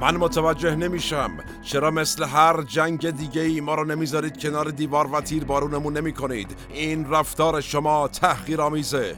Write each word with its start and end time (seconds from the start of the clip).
من 0.00 0.16
متوجه 0.16 0.76
نمیشم. 0.76 1.30
چرا 1.62 1.90
مثل 1.90 2.24
هر 2.24 2.62
جنگ 2.62 3.10
دیگه 3.10 3.42
ای 3.42 3.60
ما 3.60 3.74
رو 3.74 3.84
نمی‌ذارید 3.84 4.40
کنار 4.40 4.70
دیوار 4.70 5.06
و 5.06 5.20
تیر 5.20 5.44
بارونمون 5.44 5.96
نمی 5.96 6.12
کنید 6.12 6.56
این 6.74 7.10
رفتار 7.10 7.60
شما 7.60 8.08
تحقیر 8.08 8.60
آمیزه 8.60 9.16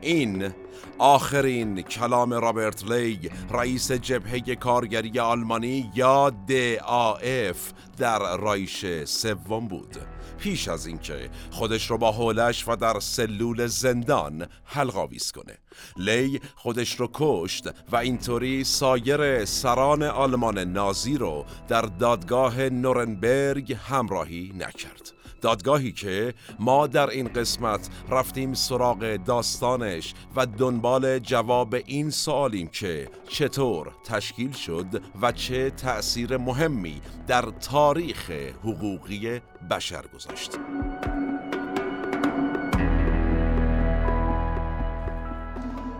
این 0.00 0.50
آخرین 0.98 1.82
کلام 1.82 2.32
رابرت 2.32 2.90
لی 2.90 3.30
رئیس 3.50 3.92
جبهه 3.92 4.54
کارگری 4.54 5.18
آلمانی 5.18 5.90
یا 5.94 6.32
DAF 6.48 7.58
در 7.98 8.36
رایش 8.36 9.04
سوم 9.04 9.68
بود. 9.68 9.96
پیش 10.44 10.68
از 10.68 10.86
اینکه 10.86 11.30
خودش 11.50 11.90
رو 11.90 11.98
با 11.98 12.12
حولش 12.12 12.68
و 12.68 12.76
در 12.76 13.00
سلول 13.00 13.66
زندان 13.66 14.46
حلقاویز 14.64 15.32
کنه. 15.32 15.58
لی 15.96 16.40
خودش 16.56 17.00
رو 17.00 17.10
کشت 17.14 17.68
و 17.92 17.96
اینطوری 17.96 18.64
سایر 18.64 19.44
سران 19.44 20.02
آلمان 20.02 20.58
نازی 20.58 21.18
رو 21.18 21.44
در 21.68 21.82
دادگاه 21.82 22.62
نورنبرگ 22.62 23.72
همراهی 23.72 24.52
نکرد. 24.58 25.13
دادگاهی 25.44 25.92
که 25.92 26.34
ما 26.58 26.86
در 26.86 27.10
این 27.10 27.28
قسمت 27.28 27.88
رفتیم 28.10 28.54
سراغ 28.54 29.16
داستانش 29.16 30.14
و 30.36 30.46
دنبال 30.46 31.18
جواب 31.18 31.74
این 31.86 32.10
سوالیم 32.10 32.68
که 32.68 33.08
چطور 33.28 33.92
تشکیل 34.04 34.52
شد 34.52 35.02
و 35.22 35.32
چه 35.32 35.70
تأثیر 35.70 36.36
مهمی 36.36 37.00
در 37.26 37.42
تاریخ 37.42 38.30
حقوقی 38.62 39.40
بشر 39.70 40.04
گذاشت. 40.14 40.50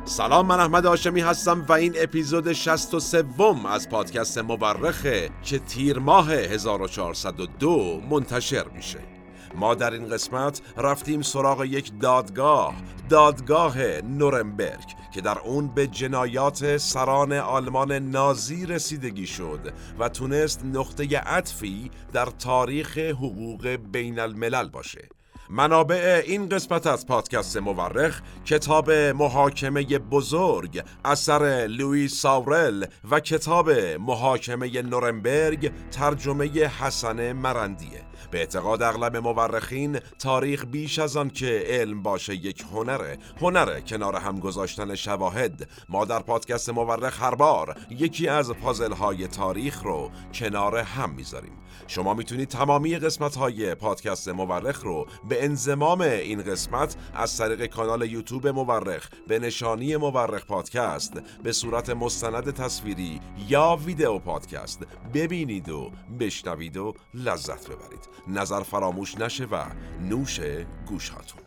سلام 0.04 0.46
من 0.46 0.60
احمد 0.60 0.86
آشمی 0.86 1.20
هستم 1.20 1.64
و 1.68 1.72
این 1.72 1.94
اپیزود 1.96 2.52
63 2.52 3.24
از 3.68 3.88
پادکست 3.88 4.38
مورخه 4.38 5.30
که 5.42 5.58
تیر 5.58 5.98
ماه 5.98 6.32
1402 6.32 8.02
منتشر 8.10 8.64
میشه 8.68 9.13
ما 9.56 9.74
در 9.74 9.90
این 9.90 10.08
قسمت 10.08 10.60
رفتیم 10.76 11.22
سراغ 11.22 11.64
یک 11.64 11.92
دادگاه 12.00 12.74
دادگاه 13.08 13.78
نورنبرگ 14.00 14.94
که 15.14 15.20
در 15.20 15.38
اون 15.38 15.68
به 15.68 15.86
جنایات 15.86 16.76
سران 16.76 17.32
آلمان 17.32 17.92
نازی 17.92 18.66
رسیدگی 18.66 19.26
شد 19.26 19.72
و 19.98 20.08
تونست 20.08 20.64
نقطه 20.64 21.18
عطفی 21.18 21.90
در 22.12 22.26
تاریخ 22.26 22.98
حقوق 22.98 23.66
بین 23.68 24.18
الملل 24.18 24.68
باشه. 24.68 25.08
منابع 25.50 26.22
این 26.26 26.48
قسمت 26.48 26.86
از 26.86 27.06
پادکست 27.06 27.56
مورخ 27.56 28.20
کتاب 28.44 28.90
محاکمه 28.90 29.84
بزرگ 29.84 30.82
اثر 31.04 31.66
لوی 31.66 32.08
ساورل 32.08 32.84
و 33.10 33.20
کتاب 33.20 33.70
محاکمه 34.00 34.82
نورنبرگ 34.82 35.72
ترجمه 35.90 36.46
حسن 36.48 37.32
مرندیه. 37.32 38.02
به 38.30 38.38
اعتقاد 38.38 38.82
اغلب 38.82 39.16
مورخین 39.16 39.98
تاریخ 40.18 40.64
بیش 40.66 40.98
از 40.98 41.16
آن 41.16 41.30
که 41.30 41.64
علم 41.66 42.02
باشه 42.02 42.34
یک 42.34 42.64
هنره. 42.72 43.18
هنره 43.40 43.80
کنار 43.80 44.16
هم 44.16 44.40
گذاشتن 44.40 44.94
شواهد. 44.94 45.68
ما 45.88 46.04
در 46.04 46.20
پادکست 46.20 46.70
مورخ 46.70 47.22
هر 47.22 47.34
بار 47.34 47.76
یکی 47.90 48.28
از 48.28 48.50
پازل 48.50 48.92
های 48.92 49.26
تاریخ 49.26 49.82
رو 49.82 50.10
کنار 50.34 50.78
هم 50.78 51.10
می‌ذاریم. 51.10 51.52
شما 51.86 52.14
می‌تونید 52.14 52.48
تمامی 52.48 52.98
قسمت 52.98 53.36
های 53.36 53.74
پادکست 53.74 54.28
مورخ 54.28 54.82
رو 54.82 55.06
به 55.28 55.44
انزمام 55.44 56.00
این 56.00 56.42
قسمت 56.42 56.96
از 57.14 57.38
طریق 57.38 57.66
کانال 57.66 58.10
یوتیوب 58.10 58.48
مورخ 58.48 59.08
به 59.28 59.38
نشانی 59.38 59.96
مورخ 59.96 60.46
پادکست 60.46 61.12
به 61.42 61.52
صورت 61.52 61.90
مستند 61.90 62.50
تصویری 62.50 63.20
یا 63.48 63.78
ویدیو 63.84 64.18
پادکست 64.18 64.86
ببینید 65.14 65.68
و 65.68 65.90
بشنوید 66.20 66.76
و 66.76 66.94
لذت 67.14 67.66
ببرید. 67.66 68.08
نظر 68.28 68.62
فراموش 68.62 69.18
نشه 69.18 69.44
و 69.44 69.64
نوش 70.00 70.40
گوشاتون 70.86 71.40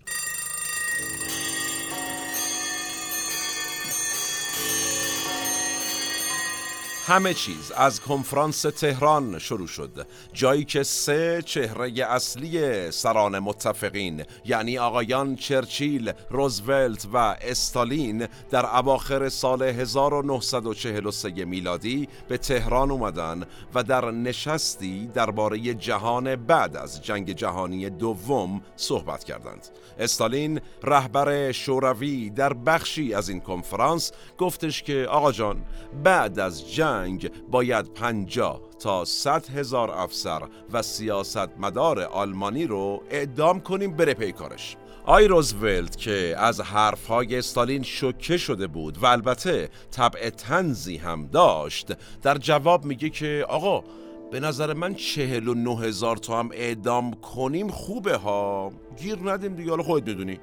همه 7.08 7.34
چیز 7.34 7.72
از 7.72 8.02
کنفرانس 8.02 8.62
تهران 8.62 9.40
شروع 9.40 9.68
شد. 9.68 10.08
جایی 10.34 10.64
که 10.66 10.84
سه 10.84 11.42
چهره 11.46 12.06
اصلی 12.08 12.92
سران 12.92 13.40
متفقین 13.40 14.24
یعنی 14.46 14.78
آقایان 14.78 15.36
چرچیل، 15.36 16.12
روزولت 16.30 17.08
و 17.14 17.18
استالین 17.42 18.28
در 18.50 18.66
اواخر 18.66 19.30
سال 19.30 19.64
1943 19.64 21.46
میلادی 21.46 22.08
به 22.28 22.38
تهران 22.38 22.92
اومدن 22.92 23.44
و 23.76 23.84
در 23.84 24.12
نشستی 24.12 25.08
درباره 25.08 25.74
جهان 25.74 26.36
بعد 26.36 26.78
از 26.78 27.04
جنگ 27.04 27.32
جهانی 27.32 27.90
دوم 27.90 28.62
صحبت 28.76 29.24
کردند. 29.24 29.68
استالین 30.00 30.62
رهبر 30.84 31.52
شوروی 31.52 32.30
در 32.30 32.54
بخشی 32.54 33.14
از 33.14 33.30
این 33.30 33.40
کنفرانس 33.40 34.12
گفتش 34.38 34.84
که 34.84 35.08
آقا 35.10 35.32
جان 35.32 35.66
بعد 36.04 36.40
از 36.40 36.74
جنگ 36.74 36.97
جنگ 36.98 37.32
باید 37.52 37.94
پنجاه 37.94 38.62
تا 38.80 39.06
صد 39.06 39.50
هزار 39.50 39.92
افسر 39.92 40.42
و 40.74 40.82
سیاست 40.82 41.58
مدار 41.60 42.02
آلمانی 42.02 42.68
رو 42.68 43.04
اعدام 43.10 43.60
کنیم 43.60 43.96
بره 43.96 44.14
پیکارش 44.14 44.78
آی 45.06 45.28
روزولت 45.28 45.98
که 45.98 46.36
از 46.38 46.62
حرفهای 46.62 47.38
استالین 47.38 47.84
شکه 47.84 48.38
شده 48.38 48.68
بود 48.68 48.98
و 49.04 49.06
البته 49.06 49.70
طبع 49.92 50.30
تنزی 50.30 50.98
هم 50.98 51.28
داشت 51.28 51.88
در 52.22 52.38
جواب 52.38 52.86
میگه 52.86 53.10
که 53.10 53.46
آقا 53.50 53.84
به 54.32 54.40
نظر 54.40 54.74
من 54.74 54.96
چهل 54.96 55.48
و 55.48 55.54
نه 55.54 55.78
هزار 55.78 56.18
تا 56.18 56.40
هم 56.40 56.50
اعدام 56.54 57.14
کنیم 57.14 57.68
خوبه 57.68 58.18
ها. 58.18 58.72
گیر 58.98 59.20
ندیم 59.24 59.56
دیگه 59.56 59.70
حالا 59.70 59.84
خودت 59.84 60.08
می‌دونی. 60.08 60.40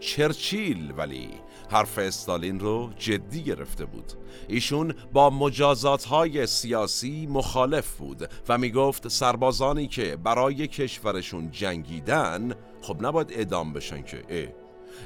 چرچیل 0.00 0.92
ولی 0.96 1.30
حرف 1.70 1.98
استالین 1.98 2.60
رو 2.60 2.90
جدی 2.98 3.42
گرفته 3.42 3.84
بود. 3.84 4.12
ایشون 4.48 4.94
با 5.12 5.30
مجازات 5.30 6.04
سیاسی 6.46 7.26
مخالف 7.26 7.96
بود 7.96 8.30
و 8.48 8.58
می‌گفت 8.58 9.08
سربازانی 9.08 9.86
که 9.86 10.16
برای 10.16 10.68
کشورشون 10.68 11.50
جنگیدن 11.50 12.54
خب 12.82 12.96
نباید 13.00 13.28
ادام 13.30 13.72
بشن 13.72 14.02
که 14.02 14.22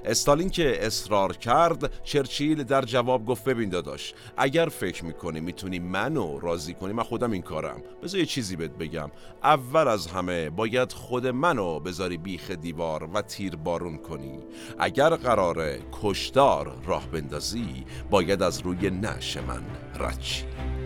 استالین 0.04 0.50
که 0.50 0.86
اصرار 0.86 1.36
کرد 1.36 2.04
چرچیل 2.04 2.62
در 2.62 2.82
جواب 2.82 3.26
گفت 3.26 3.44
ببین 3.44 3.68
داداش 3.68 4.14
اگر 4.36 4.66
فکر 4.68 5.04
می‌کنی 5.04 5.40
می‌تونی 5.40 5.78
منو 5.78 6.38
راضی 6.40 6.74
کنی 6.74 6.92
من 6.92 7.02
خودم 7.02 7.30
این 7.30 7.42
کارم. 7.42 7.82
بذار 8.02 8.20
یه 8.20 8.26
چیزی 8.26 8.56
بهت 8.56 8.70
بگم. 8.70 9.10
اول 9.42 9.88
از 9.88 10.06
همه 10.06 10.50
باید 10.50 10.92
خود 10.92 11.26
منو 11.26 11.80
بذاری 11.80 12.16
بیخ 12.16 12.50
دیوار 12.50 13.10
و 13.14 13.22
تیر 13.22 13.56
بارون 13.56 13.98
کنی. 13.98 14.38
اگر 14.78 15.10
قراره 15.10 15.80
کشدار 16.02 16.72
راه 16.86 17.06
بندازی 17.06 17.84
باید 18.10 18.42
از 18.42 18.60
روی 18.60 18.90
نش 18.90 19.36
من 19.36 19.62
رد 19.98 20.79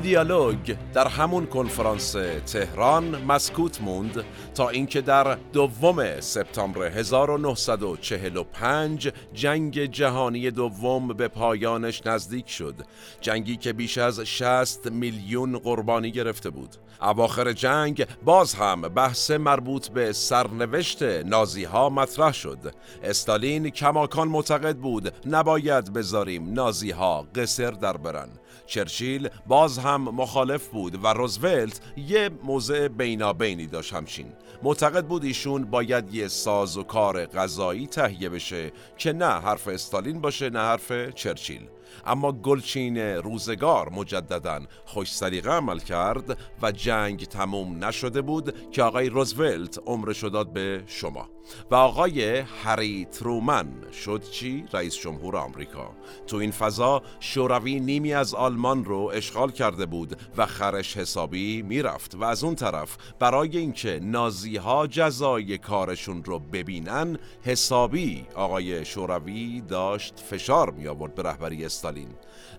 دیالوگ 0.00 0.76
در 0.94 1.08
همون 1.08 1.46
کنفرانس 1.46 2.16
تهران 2.46 3.24
مسکوت 3.24 3.80
موند 3.80 4.24
تا 4.54 4.68
اینکه 4.68 5.00
در 5.00 5.34
دوم 5.52 6.20
سپتامبر 6.20 6.82
1945 6.82 9.12
جنگ 9.32 9.84
جهانی 9.84 10.50
دوم 10.50 11.08
به 11.08 11.28
پایانش 11.28 12.06
نزدیک 12.06 12.50
شد. 12.50 12.74
جنگی 13.20 13.56
که 13.56 13.72
بیش 13.72 13.98
از 13.98 14.20
60 14.20 14.90
میلیون 14.90 15.58
قربانی 15.58 16.10
گرفته 16.10 16.50
بود. 16.50 16.76
اواخر 17.02 17.52
جنگ 17.52 18.06
باز 18.24 18.54
هم 18.54 18.80
بحث 18.80 19.30
مربوط 19.30 19.88
به 19.88 20.12
سرنوشت 20.12 21.02
نازی 21.02 21.64
ها 21.64 21.90
مطرح 21.90 22.32
شد. 22.32 22.74
استالین 23.02 23.70
کماکان 23.70 24.28
معتقد 24.28 24.76
بود 24.76 25.14
نباید 25.26 25.92
بذاریم 25.92 26.52
نازی 26.52 26.90
ها 26.90 27.26
قصر 27.34 27.70
در 27.70 27.96
برن. 27.96 28.28
چرچیل 28.70 29.28
باز 29.46 29.78
هم 29.78 30.02
مخالف 30.02 30.68
بود 30.68 31.04
و 31.04 31.06
روزولت 31.06 31.80
یه 31.96 32.30
موضع 32.42 32.88
بینابینی 32.88 33.66
داشت 33.66 33.94
همچین. 33.94 34.26
معتقد 34.62 35.06
بود 35.06 35.24
ایشون 35.24 35.64
باید 35.64 36.14
یه 36.14 36.28
ساز 36.28 36.76
و 36.76 36.82
کار 36.82 37.26
غذایی 37.26 37.86
تهیه 37.86 38.28
بشه 38.28 38.72
که 38.98 39.12
نه 39.12 39.26
حرف 39.26 39.68
استالین 39.68 40.20
باشه 40.20 40.50
نه 40.50 40.58
حرف 40.58 40.92
چرچیل. 41.14 41.68
اما 42.06 42.32
گلچین 42.32 42.98
روزگار 42.98 43.88
مجددا 43.88 44.60
خوش 44.84 45.14
سلیقه 45.14 45.50
عمل 45.50 45.78
کرد 45.78 46.38
و 46.62 46.72
جنگ 46.72 47.24
تموم 47.24 47.84
نشده 47.84 48.22
بود 48.22 48.70
که 48.70 48.82
آقای 48.82 49.08
روزولت 49.08 49.78
عمرش 49.86 50.24
داد 50.24 50.52
به 50.52 50.82
شما. 50.86 51.28
و 51.70 51.74
آقای 51.74 52.38
هری 52.38 53.04
ترومن 53.04 53.66
شد 53.92 54.22
چی؟ 54.30 54.64
رئیس 54.72 54.96
جمهور 54.96 55.36
آمریکا 55.36 55.90
تو 56.26 56.36
این 56.36 56.50
فضا 56.50 57.02
شوروی 57.20 57.80
نیمی 57.80 58.14
از 58.14 58.34
آلمان 58.34 58.84
رو 58.84 59.10
اشغال 59.14 59.50
کرده 59.50 59.86
بود 59.86 60.16
و 60.36 60.46
خرش 60.46 60.96
حسابی 60.96 61.62
می‌رفت 61.62 62.14
و 62.14 62.24
از 62.24 62.44
اون 62.44 62.54
طرف 62.54 62.96
برای 63.18 63.58
اینکه 63.58 64.00
نازی 64.02 64.56
ها 64.56 64.86
جزای 64.86 65.58
کارشون 65.58 66.24
رو 66.24 66.38
ببینن 66.38 67.18
حسابی 67.42 68.26
آقای 68.34 68.84
شوروی 68.84 69.60
داشت 69.60 70.20
فشار 70.30 70.70
می 70.70 70.88
آورد 70.88 71.14
به 71.14 71.22
رهبری 71.22 71.64
استالین 71.64 72.08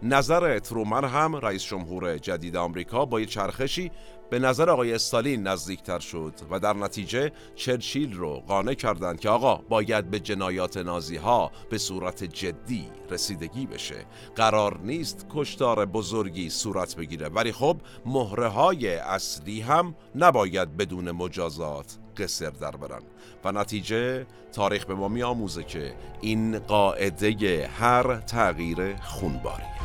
نظر 0.04 0.60
ترومن 0.60 1.04
هم 1.04 1.36
رئیس 1.36 1.64
جمهور 1.64 2.18
جدید 2.18 2.56
آمریکا 2.56 3.06
با 3.06 3.20
یه 3.20 3.26
چرخشی 3.26 3.92
به 4.32 4.40
نظر 4.40 4.70
آقای 4.70 4.94
استالین 4.94 5.48
نزدیکتر 5.48 6.00
شد 6.00 6.34
و 6.52 6.60
در 6.60 6.74
نتیجه 6.74 7.32
چرچیل 7.56 8.14
رو 8.14 8.40
قانع 8.48 8.74
کردند 8.74 9.20
که 9.20 9.30
آقا 9.30 9.56
باید 9.56 10.10
به 10.10 10.20
جنایات 10.20 10.78
نازی 10.78 11.18
ها 11.18 11.52
به 11.70 11.78
صورت 11.78 12.24
جدی 12.24 12.86
رسیدگی 13.10 13.66
بشه. 13.66 14.06
قرار 14.36 14.80
نیست 14.84 15.26
کشتار 15.34 15.86
بزرگی 15.86 16.50
صورت 16.50 16.96
بگیره 16.96 17.30
ولی 17.30 17.52
خب 17.52 17.78
مهره 18.06 18.48
های 18.48 18.96
اصلی 18.96 19.62
هم 19.62 19.96
نباید 20.16 20.78
بدون 20.78 21.12
مجازات 21.12 21.98
قصر 22.18 22.50
در 22.50 22.72
برن. 22.72 23.02
و 23.44 23.52
نتیجه 23.52 24.28
تاریخ 24.54 24.86
به 24.86 24.96
ما 24.96 25.08
می 25.08 25.24
آموزه 25.24 25.64
که 25.64 25.96
این 26.22 26.60
قاعده 26.60 27.68
هر 27.68 28.16
تغییر 28.16 28.96
خونباریه. 28.96 29.82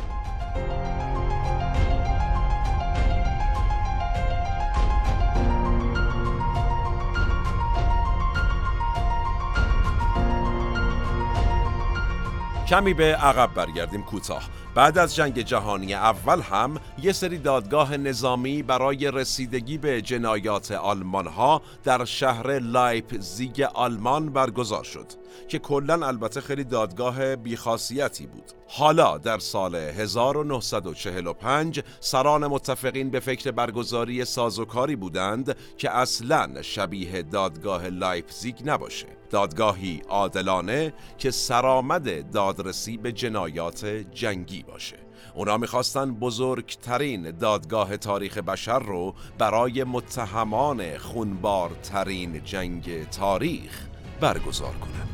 کمی 12.69 12.93
به 12.93 13.15
عقب 13.15 13.53
برگردیم 13.53 14.03
کوتاه. 14.03 14.49
بعد 14.75 14.97
از 14.97 15.15
جنگ 15.15 15.41
جهانی 15.41 15.93
اول 15.93 16.41
هم 16.41 16.79
یه 17.01 17.11
سری 17.11 17.37
دادگاه 17.37 17.97
نظامی 17.97 18.63
برای 18.63 19.11
رسیدگی 19.11 19.77
به 19.77 20.01
جنایات 20.01 20.71
آلمان 20.71 21.27
ها 21.27 21.61
در 21.83 22.05
شهر 22.05 22.59
لایپزیگ 22.59 23.61
آلمان 23.73 24.29
برگزار 24.29 24.83
شد 24.83 25.05
که 25.47 25.59
کلا 25.59 26.07
البته 26.07 26.41
خیلی 26.41 26.63
دادگاه 26.63 27.35
بیخاصیتی 27.35 28.27
بود. 28.27 28.51
حالا 28.67 29.17
در 29.17 29.39
سال 29.39 29.75
1945 29.75 31.83
سران 31.99 32.47
متفقین 32.47 33.09
به 33.09 33.19
فکر 33.19 33.51
برگزاری 33.51 34.25
سازوکاری 34.25 34.95
بودند 34.95 35.55
که 35.77 35.91
اصلا 35.91 36.61
شبیه 36.61 37.21
دادگاه 37.21 37.87
لایپزیگ 37.87 38.55
نباشه. 38.65 39.07
دادگاهی 39.29 40.01
عادلانه 40.09 40.93
که 41.17 41.31
سرآمد 41.31 42.31
دادرسی 42.31 42.97
به 42.97 43.11
جنایات 43.11 43.85
جنگی 43.85 44.63
باشه 44.63 44.97
اونا 45.35 45.57
می‌خواستن 45.57 46.13
بزرگترین 46.13 47.31
دادگاه 47.31 47.97
تاریخ 47.97 48.37
بشر 48.37 48.79
رو 48.79 49.13
برای 49.37 49.83
متهمان 49.83 50.97
خونبارترین 50.97 52.43
جنگ 52.43 53.09
تاریخ 53.09 53.87
برگزار 54.19 54.73
کنند. 54.73 55.09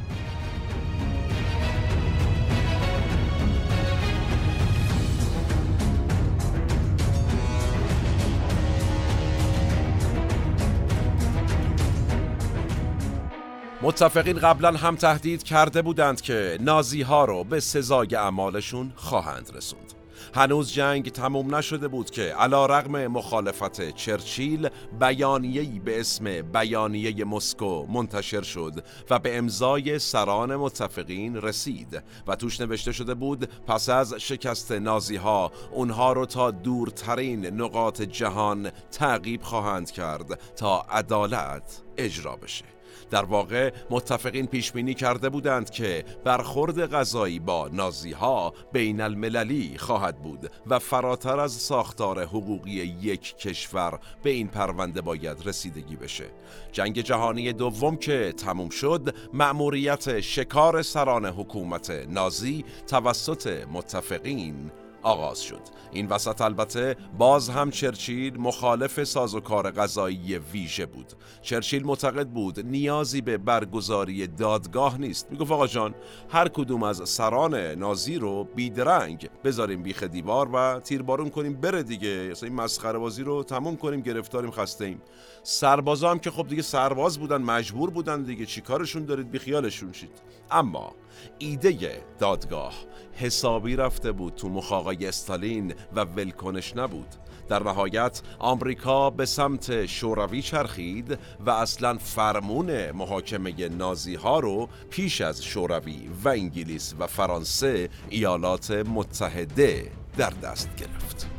متفقین 13.83 14.39
قبلا 14.39 14.71
هم 14.71 14.95
تهدید 14.95 15.44
کرده 15.44 15.81
بودند 15.81 16.21
که 16.21 16.57
نازی 16.62 17.01
ها 17.01 17.25
رو 17.25 17.44
به 17.44 17.59
سزای 17.59 18.15
اعمالشون 18.15 18.94
خواهند 18.95 19.51
رسوند. 19.56 19.94
هنوز 20.35 20.71
جنگ 20.71 21.12
تموم 21.12 21.56
نشده 21.56 21.88
بود 21.88 22.09
که 22.09 22.21
علا 22.21 22.65
رغم 22.65 23.07
مخالفت 23.07 23.89
چرچیل 23.89 24.69
بیانیه‌ای 25.00 25.80
به 25.80 26.00
اسم 26.00 26.41
بیانیه 26.41 27.25
مسکو 27.25 27.85
منتشر 27.89 28.41
شد 28.41 28.83
و 29.09 29.19
به 29.19 29.38
امضای 29.38 30.00
سران 30.00 30.56
متفقین 30.56 31.41
رسید 31.41 32.03
و 32.27 32.35
توش 32.35 32.62
نوشته 32.62 32.91
شده 32.91 33.13
بود 33.13 33.45
پس 33.68 33.89
از 33.89 34.13
شکست 34.13 34.71
نازی 34.71 35.15
ها 35.15 35.51
اونها 35.71 36.13
رو 36.13 36.25
تا 36.25 36.51
دورترین 36.51 37.45
نقاط 37.45 38.01
جهان 38.01 38.71
تعقیب 38.91 39.41
خواهند 39.41 39.91
کرد 39.91 40.39
تا 40.56 40.85
عدالت 40.89 41.81
اجرا 41.97 42.35
بشه 42.35 42.73
در 43.13 43.25
واقع 43.25 43.71
متفقین 43.89 44.48
پیش 44.48 44.71
بینی 44.71 44.94
کرده 44.94 45.30
بودند 45.30 45.69
که 45.69 46.06
برخورد 46.24 46.86
غذایی 46.86 47.39
با 47.39 47.69
نازی 47.74 48.12
ها 48.12 48.54
بین 48.71 49.01
المللی 49.01 49.77
خواهد 49.77 50.18
بود 50.18 50.51
و 50.68 50.80
فراتر 50.80 51.39
از 51.39 51.51
ساختار 51.51 52.24
حقوقی 52.24 52.71
یک 53.01 53.38
کشور 53.38 54.00
به 54.24 54.30
این 54.30 54.48
پرونده 54.48 55.01
باید 55.01 55.38
رسیدگی 55.45 55.95
بشه. 55.95 56.25
جنگ 56.71 57.01
جهانی 57.01 57.54
دوم 57.54 57.95
که 57.95 58.33
تموم 58.38 58.69
شد 58.69 59.16
مأموریت 59.33 60.19
شکار 60.19 60.81
سران 60.81 61.25
حکومت 61.25 61.89
نازی 62.09 62.66
توسط 62.88 63.68
متفقین 63.74 64.71
آغاز 65.04 65.42
شد. 65.42 65.62
این 65.92 66.08
وسط 66.08 66.42
البته 66.42 66.96
باز 67.18 67.50
هم 67.50 67.72
چرچیل 67.72 68.38
مخالف 68.38 69.04
سازوکار 69.04 69.72
غذایی 69.72 70.38
ویژه 70.38 70.86
بود. 70.86 71.14
چرچیل 71.42 71.86
معتقد 71.86 72.28
بود 72.28 72.60
نیازی 72.60 73.22
به 73.22 73.38
برگزاری 73.38 74.28
دادگاه 74.28 74.98
نیست. 74.98 75.32
می‌گفت 75.32 75.52
آقا 75.52 75.68
جان 75.68 75.96
هر 76.30 76.48
کدوم 76.48 76.84
از 76.84 77.10
سران 77.10 77.56
نازی 77.56 78.16
رو 78.16 78.44
بیدرنگ 78.44 79.30
بذاریم 79.44 79.84
بیخ 79.84 80.04
دیوار 80.04 80.50
و 80.54 80.80
تیربارون 80.80 81.30
کنیم 81.30 81.54
بره 81.54 81.84
دیگه. 81.84 82.34
این 82.44 82.54
مسخره 82.54 83.00
بازی 83.00 83.24
رو 83.24 83.44
تموم 83.44 83.78
کنیم 83.78 84.02
گرفتاریم 84.02 84.52
خسته 84.52 84.86
ایم 84.86 85.02
سربازا 85.44 86.12
هم 86.12 86.20
که 86.20 86.32
خب 86.32 86.48
دیگه 86.48 86.62
سرباز 86.62 87.20
بودن 87.20 87.38
مجبور 87.42 87.90
بودن 87.90 88.24
دیگه. 88.24 88.46
چیکارشون 88.46 89.06
دارید؟ 89.06 89.32
بیخیالشون 89.32 89.94
شید. 89.94 90.12
اما 90.54 90.94
ایده 91.40 92.02
دادگاه 92.19 92.74
حسابی 93.14 93.76
رفته 93.76 94.12
بود 94.12 94.36
تو 94.36 94.50
مخاقای 94.50 95.07
استالین 95.07 95.74
و 95.95 96.00
ولکنش 96.00 96.76
نبود. 96.76 97.16
در 97.50 97.64
نهایت 97.64 98.22
آمریکا 98.40 99.10
به 99.10 99.26
سمت 99.26 99.86
شوروی 99.86 100.42
چرخید 100.42 101.18
و 101.45 101.50
اصلا 101.50 101.98
فرمون 101.98 102.92
محاکمه 102.92 103.69
نازی 103.69 104.16
ها 104.16 104.40
رو 104.40 104.69
پیش 104.90 105.22
از 105.22 105.44
شوروی 105.44 106.10
و 106.24 106.30
انگلیس 106.30 106.95
و 107.00 107.07
فرانسه 107.07 107.90
ایالات 108.10 108.72
متحده 108.72 109.92
در 110.18 110.30
دست 110.30 110.76
گرفت. 110.76 111.32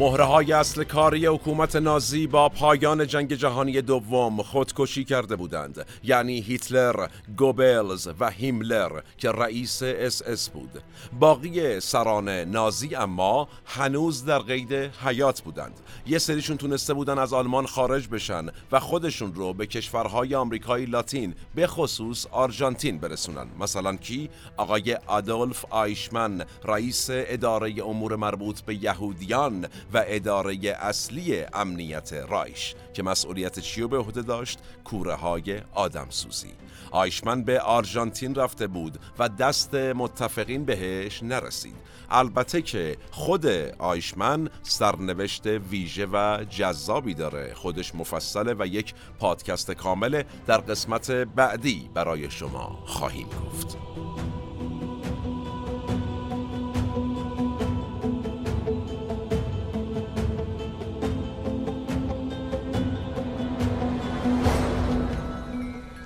مهره 0.00 0.24
های 0.24 0.52
اصل 0.52 0.84
کاری 0.84 1.26
حکومت 1.26 1.76
نازی 1.76 2.26
با 2.26 2.48
پایان 2.48 3.06
جنگ 3.06 3.34
جهانی 3.34 3.82
دوم 3.82 4.42
خودکشی 4.42 5.04
کرده 5.04 5.36
بودند. 5.36 5.86
یعنی 6.02 6.40
هیتلر، 6.40 7.08
گوبلز 7.36 8.08
و 8.20 8.30
هیملر 8.30 9.00
که 9.16 9.30
رئیس 9.30 9.82
اس 9.82 10.22
اس 10.22 10.50
بود. 10.50 10.82
باقی 11.20 11.80
سران 11.80 12.28
نازی 12.28 12.94
اما 12.94 13.48
هنوز 13.66 14.24
در 14.24 14.38
قید 14.38 14.72
حیات 14.72 15.40
بودند. 15.40 15.80
یه 16.06 16.18
سریشون 16.18 16.56
تونسته 16.56 16.94
بودن 16.94 17.18
از 17.18 17.32
آلمان 17.32 17.66
خارج 17.66 18.08
بشن 18.08 18.46
و 18.72 18.80
خودشون 18.80 19.34
رو 19.34 19.52
به 19.52 19.66
کشورهای 19.66 20.34
آمریکای 20.34 20.86
لاتین 20.86 21.34
به 21.54 21.66
خصوص 21.66 22.26
آرژانتین 22.26 22.98
برسونن. 22.98 23.46
مثلا 23.60 23.96
کی؟ 23.96 24.30
آقای 24.56 24.94
آدولف 25.06 25.64
آیشمن 25.70 26.44
رئیس 26.64 27.06
اداره 27.10 27.86
امور 27.86 28.16
مربوط 28.16 28.60
به 28.60 28.84
یهودیان 28.84 29.66
و 29.92 30.04
اداره 30.06 30.76
اصلی 30.80 31.44
امنیت 31.44 32.12
رایش 32.12 32.74
که 32.94 33.02
مسئولیت 33.02 33.58
چیو 33.58 33.88
به 33.88 33.98
عهده 33.98 34.22
داشت 34.22 34.58
کوره 34.84 35.14
های 35.14 35.60
آدم 35.74 36.06
سوزی 36.10 36.52
آیشمن 36.90 37.42
به 37.42 37.60
آرژانتین 37.60 38.34
رفته 38.34 38.66
بود 38.66 38.98
و 39.18 39.28
دست 39.28 39.74
متفقین 39.74 40.64
بهش 40.64 41.22
نرسید. 41.22 41.76
البته 42.10 42.62
که 42.62 42.96
خود 43.10 43.46
آیشمن 43.78 44.50
سرنوشت 44.62 45.46
ویژه 45.46 46.06
و 46.06 46.44
جذابی 46.50 47.14
داره. 47.14 47.54
خودش 47.54 47.94
مفصله 47.94 48.54
و 48.58 48.66
یک 48.66 48.94
پادکست 49.18 49.70
کامل 49.70 50.22
در 50.46 50.58
قسمت 50.58 51.10
بعدی 51.10 51.90
برای 51.94 52.30
شما 52.30 52.82
خواهیم 52.86 53.28
گفت. 53.28 53.78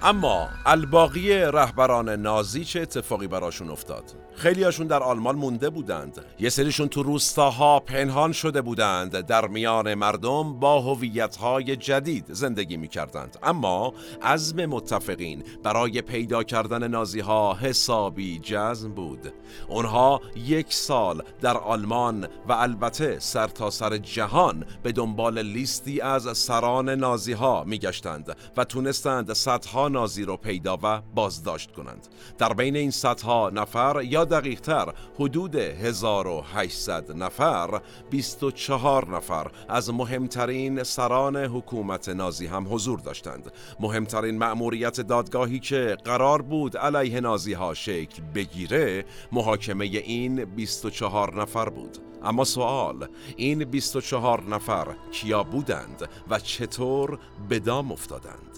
اما 0.04 0.48
الباقی 0.66 1.32
رهبران 1.34 2.08
نازی 2.08 2.64
چه 2.64 2.80
اتفاقی 2.80 3.26
براشون 3.26 3.70
افتاد. 3.70 4.04
خیلیاشون 4.36 4.86
در 4.86 5.02
آلمان 5.02 5.36
مونده 5.36 5.70
بودند. 5.70 6.24
یه 6.38 6.50
سریشون 6.50 6.88
تو 6.88 7.02
روستاها 7.02 7.80
پنهان 7.80 8.32
شده 8.32 8.62
بودند. 8.62 9.20
در 9.20 9.48
میان 9.48 9.94
مردم 9.94 10.60
با 10.60 10.80
هویت‌های 10.80 11.76
جدید 11.76 12.26
زندگی 12.28 12.76
می‌کردند. 12.76 13.38
اما 13.42 13.92
عزم 14.22 14.66
متفقین 14.66 15.44
برای 15.62 16.02
پیدا 16.02 16.42
کردن 16.42 16.88
نازی 16.88 17.20
ها 17.20 17.54
حسابی 17.54 18.38
جزم 18.38 18.92
بود. 18.92 19.32
اونها 19.68 20.20
یک 20.36 20.72
سال 20.74 21.22
در 21.40 21.56
آلمان 21.56 22.28
و 22.48 22.52
البته 22.52 23.18
سرتاسر 23.18 23.88
سر 23.88 23.96
جهان 23.98 24.64
به 24.82 24.92
دنبال 24.92 25.42
لیستی 25.42 26.00
از 26.00 26.38
سران 26.38 26.88
نازی 26.88 27.32
ها 27.32 27.64
میگشتند 27.64 28.36
و 28.56 28.64
تونستند 28.64 29.32
صدها 29.32 29.88
نازی 29.92 30.24
رو 30.24 30.36
پیدا 30.36 30.78
و 30.82 31.00
بازداشت 31.14 31.72
کنند. 31.72 32.08
در 32.38 32.52
بین 32.52 32.76
این 32.76 32.90
صدها 32.90 33.50
نفر 33.50 34.02
یا 34.04 34.24
دقیق 34.24 34.60
تر 34.60 34.94
حدود 35.18 35.56
1800 35.56 37.12
نفر 37.12 37.80
24 38.10 39.16
نفر 39.16 39.50
از 39.68 39.90
مهمترین 39.90 40.82
سران 40.82 41.36
حکومت 41.36 42.08
نازی 42.08 42.46
هم 42.46 42.74
حضور 42.74 42.98
داشتند. 42.98 43.52
مهمترین 43.80 44.38
مأموریت 44.38 45.00
دادگاهی 45.00 45.58
که 45.58 45.96
قرار 46.04 46.42
بود 46.42 46.76
علیه 46.76 47.20
نازی 47.20 47.52
ها 47.52 47.74
شکل 47.74 48.22
بگیره 48.34 49.04
محاکمه 49.32 49.84
این 49.84 50.44
24 50.44 51.40
نفر 51.42 51.68
بود. 51.68 51.98
اما 52.24 52.44
سوال 52.44 53.08
این 53.36 53.64
24 53.64 54.42
نفر 54.42 54.86
کیا 55.12 55.42
بودند 55.42 56.08
و 56.30 56.38
چطور 56.38 57.18
به 57.48 57.58
دام 57.58 57.92
افتادند؟ 57.92 58.51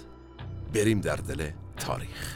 بریم 0.74 1.00
در 1.00 1.16
دل 1.16 1.50
تاریخ. 1.76 2.34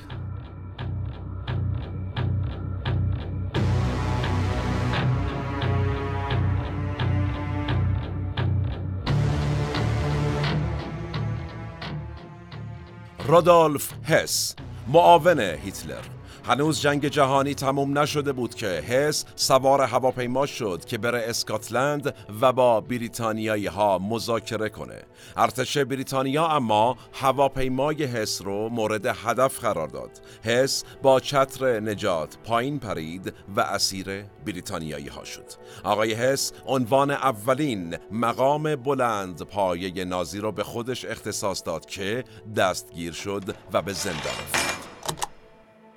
رادولف 13.27 13.93
هس 14.05 14.57
معاون 14.87 15.41
هیتلر. 15.41 16.18
هنوز 16.49 16.81
جنگ 16.81 17.09
جهانی 17.09 17.55
تموم 17.55 17.99
نشده 17.99 18.33
بود 18.33 18.55
که 18.55 18.67
هس 18.67 19.25
سوار 19.37 19.83
هواپیما 19.83 20.47
شد 20.47 20.85
که 20.85 20.99
بره 20.99 21.25
اسکاتلند 21.29 22.15
و 22.41 22.53
با 22.53 22.81
بریتانیایی 22.81 23.67
ها 23.67 23.99
مذاکره 23.99 24.69
کنه. 24.69 25.03
ارتش 25.37 25.79
بریتانیا 25.79 26.47
اما 26.47 26.97
هواپیمای 27.13 28.05
هس 28.05 28.43
رو 28.43 28.69
مورد 28.69 29.07
هدف 29.07 29.61
قرار 29.61 29.89
داد. 29.89 30.11
هس 30.45 30.85
با 31.03 31.21
چتر 31.21 31.81
نجات 31.81 32.37
پایین 32.45 32.79
پرید 32.79 33.35
و 33.57 33.61
اسیر 33.61 34.25
بریتانیایی 34.47 35.09
ها 35.09 35.25
شد. 35.25 35.47
آقای 35.85 36.13
هس 36.13 36.53
عنوان 36.67 37.11
اولین 37.11 37.97
مقام 38.13 38.77
بلند 38.77 39.43
پایه 39.43 40.05
نازی 40.05 40.39
رو 40.39 40.53
به 40.53 40.65
خودش 40.65 41.05
اختصاص 41.05 41.63
داد 41.65 41.87
که 41.87 42.25
دستگیر 42.57 43.13
شد 43.13 43.55
و 43.73 43.83
به 43.83 43.93
زندان 43.93 44.33
رفت. 44.55 44.68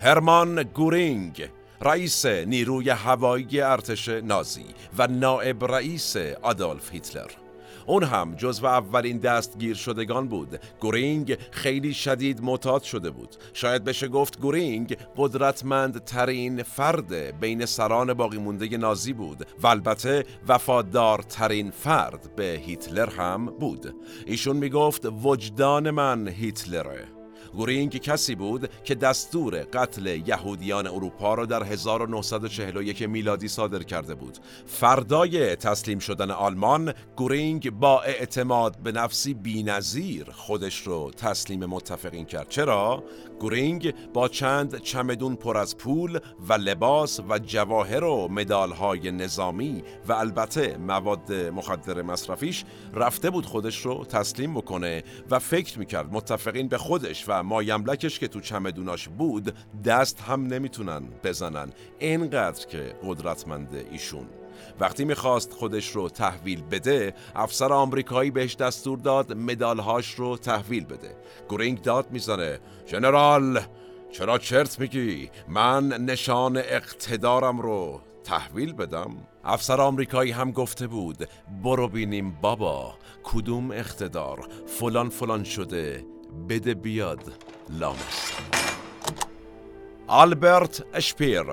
هرمان 0.03 0.63
گورینگ 0.63 1.49
رئیس 1.81 2.25
نیروی 2.25 2.89
هوایی 2.89 3.61
ارتش 3.61 4.09
نازی 4.09 4.65
و 4.97 5.07
نائب 5.07 5.65
رئیس 5.65 6.15
آدولف 6.41 6.91
هیتلر. 6.91 7.31
اون 7.85 8.03
هم 8.03 8.35
جزو 8.35 8.65
اولین 8.65 9.17
دستگیر 9.17 9.75
شدگان 9.75 10.27
بود. 10.27 10.59
گورینگ 10.79 11.37
خیلی 11.51 11.93
شدید 11.93 12.41
معتاد 12.43 12.83
شده 12.83 13.09
بود. 13.11 13.35
شاید 13.53 13.83
بشه 13.83 14.07
گفت 14.07 14.39
گورینگ 14.39 14.97
قدرتمند 15.17 16.03
ترین 16.03 16.63
فرد 16.63 17.39
بین 17.39 17.65
سران 17.65 18.13
باقی 18.13 18.37
مونده 18.37 18.77
نازی 18.77 19.13
بود 19.13 19.47
و 19.63 19.67
البته 19.67 20.25
وفادارترین 20.47 21.71
فرد 21.71 22.35
به 22.35 22.61
هیتلر 22.65 23.09
هم 23.09 23.45
بود. 23.45 23.95
ایشون 24.25 24.57
می‌گفت 24.57 25.05
وجدان 25.23 25.91
من 25.91 26.27
هیتلره. 26.27 27.20
گورینگ 27.53 27.97
کسی 27.97 28.35
بود 28.35 28.69
که 28.83 28.95
دستور 28.95 29.55
قتل 29.55 30.05
یهودیان 30.27 30.87
اروپا 30.87 31.33
را 31.33 31.45
در 31.45 31.63
1941 31.63 33.01
میلادی 33.01 33.47
صادر 33.47 33.83
کرده 33.83 34.15
بود. 34.15 34.37
فردای 34.65 35.55
تسلیم 35.55 35.99
شدن 35.99 36.31
آلمان 36.31 36.93
گورینگ 37.15 37.71
با 37.71 38.01
اعتماد 38.01 38.77
به 38.77 38.91
نفسی 38.91 39.33
بینظیر 39.33 40.31
خودش 40.31 40.87
رو 40.87 41.11
تسلیم 41.17 41.65
متفقین 41.65 42.25
کرد. 42.25 42.49
چرا؟ 42.49 43.03
گورینگ 43.41 43.93
با 44.13 44.27
چند 44.27 44.77
چمدون 44.77 45.35
پر 45.35 45.57
از 45.57 45.77
پول 45.77 46.19
و 46.49 46.53
لباس 46.53 47.19
و 47.29 47.39
جواهر 47.39 48.03
و 48.03 48.27
مدالهای 48.27 49.11
نظامی 49.11 49.83
و 50.07 50.13
البته 50.13 50.77
مواد 50.77 51.33
مخدر 51.33 52.01
مصرفیش 52.01 52.65
رفته 52.93 53.29
بود 53.29 53.45
خودش 53.45 53.85
رو 53.85 54.05
تسلیم 54.05 54.53
بکنه 54.53 55.03
و 55.29 55.39
فکر 55.39 55.79
می‌کرد 55.79 56.13
متفقین 56.13 56.67
به 56.67 56.77
خودش 56.77 57.25
و 57.27 57.43
مایملکش 57.43 58.19
که 58.19 58.27
تو 58.27 58.39
چمدوناش 58.39 59.07
بود 59.07 59.55
دست 59.85 60.21
هم 60.21 60.47
نمی‌تونن 60.47 61.03
بزنن. 61.23 61.69
اینقدر 61.99 62.67
که 62.67 62.95
قدرتمند 63.03 63.85
ایشون. 63.91 64.40
وقتی 64.81 65.05
می‌خواست 65.05 65.53
خودش 65.53 65.89
رو 65.89 66.09
تحویل 66.09 66.61
بده 66.61 67.13
افسر 67.35 67.73
آمریکایی 67.73 68.31
بهش 68.31 68.55
دستور 68.55 68.97
داد 68.97 69.33
مدالهاش 69.33 70.13
رو 70.13 70.37
تحویل 70.37 70.85
بده. 70.85 71.15
گرینگ 71.49 71.81
داد 71.81 72.11
می‌زنه 72.11 72.59
جنرال 72.85 73.59
چرا 74.11 74.37
چرت 74.37 74.79
میگی؟ 74.79 75.29
من 75.47 75.87
نشان 75.87 76.57
اقتدارم 76.57 77.61
رو 77.61 78.01
تحویل 78.23 78.73
بدم. 78.73 79.17
افسر 79.43 79.81
آمریکایی 79.81 80.31
هم 80.31 80.51
گفته 80.51 80.87
بود 80.87 81.29
برو 81.63 81.87
بینیم 81.87 82.37
بابا 82.41 82.93
کدوم 83.23 83.71
اقتدار؟ 83.71 84.47
فلان 84.67 85.09
فلان 85.09 85.43
شده 85.43 86.05
بده 86.49 86.73
بیاد 86.73 87.33
لامس 87.69 88.31
آلبرت 90.07 90.83
اشپیر 90.93 91.43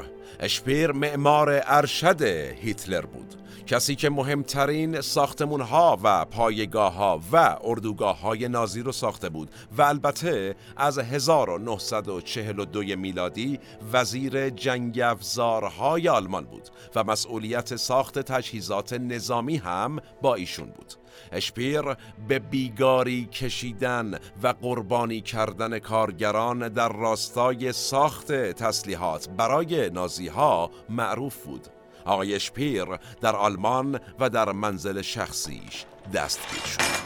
اشپیر 0.40 0.92
معمار 0.92 1.62
ارشد 1.66 2.22
هیتلر 2.22 3.00
بود. 3.00 3.34
کسی 3.66 3.94
که 3.94 4.10
مهمترین 4.10 5.00
ساختمون 5.00 5.60
ها 5.60 5.98
و 6.02 6.24
پایگاه 6.24 6.94
ها 6.94 7.20
و 7.32 7.58
اردوگاه 7.64 8.20
های 8.20 8.48
نازی 8.48 8.80
رو 8.80 8.92
ساخته 8.92 9.28
بود 9.28 9.50
و 9.78 9.82
البته 9.82 10.54
از 10.76 10.98
1942 10.98 12.96
میلادی 12.96 13.60
وزیر 13.92 14.50
جنگ 14.50 15.00
افزارهای 15.00 16.08
آلمان 16.08 16.44
بود 16.44 16.68
و 16.94 17.04
مسئولیت 17.04 17.76
ساخت 17.76 18.18
تجهیزات 18.18 18.92
نظامی 18.92 19.56
هم 19.56 19.98
با 20.22 20.34
ایشون 20.34 20.66
بود. 20.66 20.94
اشپیر 21.32 21.82
به 22.28 22.38
بیگاری 22.38 23.24
کشیدن 23.26 24.18
و 24.42 24.48
قربانی 24.48 25.20
کردن 25.20 25.78
کارگران 25.78 26.68
در 26.68 26.88
راستای 26.92 27.72
ساخت 27.72 28.32
تسلیحات 28.32 29.28
برای 29.28 29.90
نازی 29.90 30.28
ها 30.28 30.70
معروف 30.88 31.44
بود. 31.44 31.68
آقای 32.04 32.34
اشپیر 32.34 32.84
در 33.20 33.36
آلمان 33.36 34.00
و 34.20 34.30
در 34.30 34.52
منزل 34.52 35.02
شخصیش 35.02 35.84
دستگیر 36.14 36.64
شد. 36.64 36.98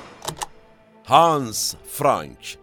هانس 1.06 1.74
فرانک 1.84 2.58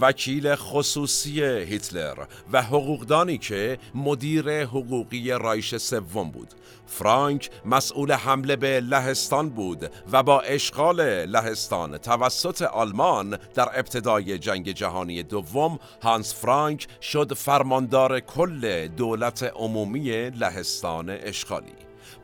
وکیل 0.00 0.54
خصوصی 0.54 1.42
هیتلر 1.42 2.18
و 2.52 2.62
حقوقدانی 2.62 3.38
که 3.38 3.78
مدیر 3.94 4.64
حقوقی 4.64 5.30
رایش 5.30 5.76
سوم 5.76 6.30
بود. 6.30 6.48
فرانک 6.86 7.50
مسئول 7.64 8.12
حمله 8.12 8.56
به 8.56 8.80
لهستان 8.80 9.48
بود 9.48 9.90
و 10.12 10.22
با 10.22 10.40
اشغال 10.40 11.24
لهستان 11.24 11.98
توسط 11.98 12.62
آلمان 12.62 13.38
در 13.54 13.78
ابتدای 13.78 14.38
جنگ 14.38 14.72
جهانی 14.72 15.22
دوم 15.22 15.78
هانس 16.02 16.34
فرانک 16.34 16.86
شد 17.02 17.34
فرماندار 17.34 18.20
کل 18.20 18.88
دولت 18.88 19.42
عمومی 19.42 20.30
لهستان 20.30 21.10
اشغالی. 21.10 21.72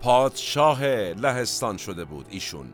پادشاه 0.00 0.84
لهستان 1.12 1.76
شده 1.76 2.04
بود 2.04 2.26
ایشون. 2.30 2.72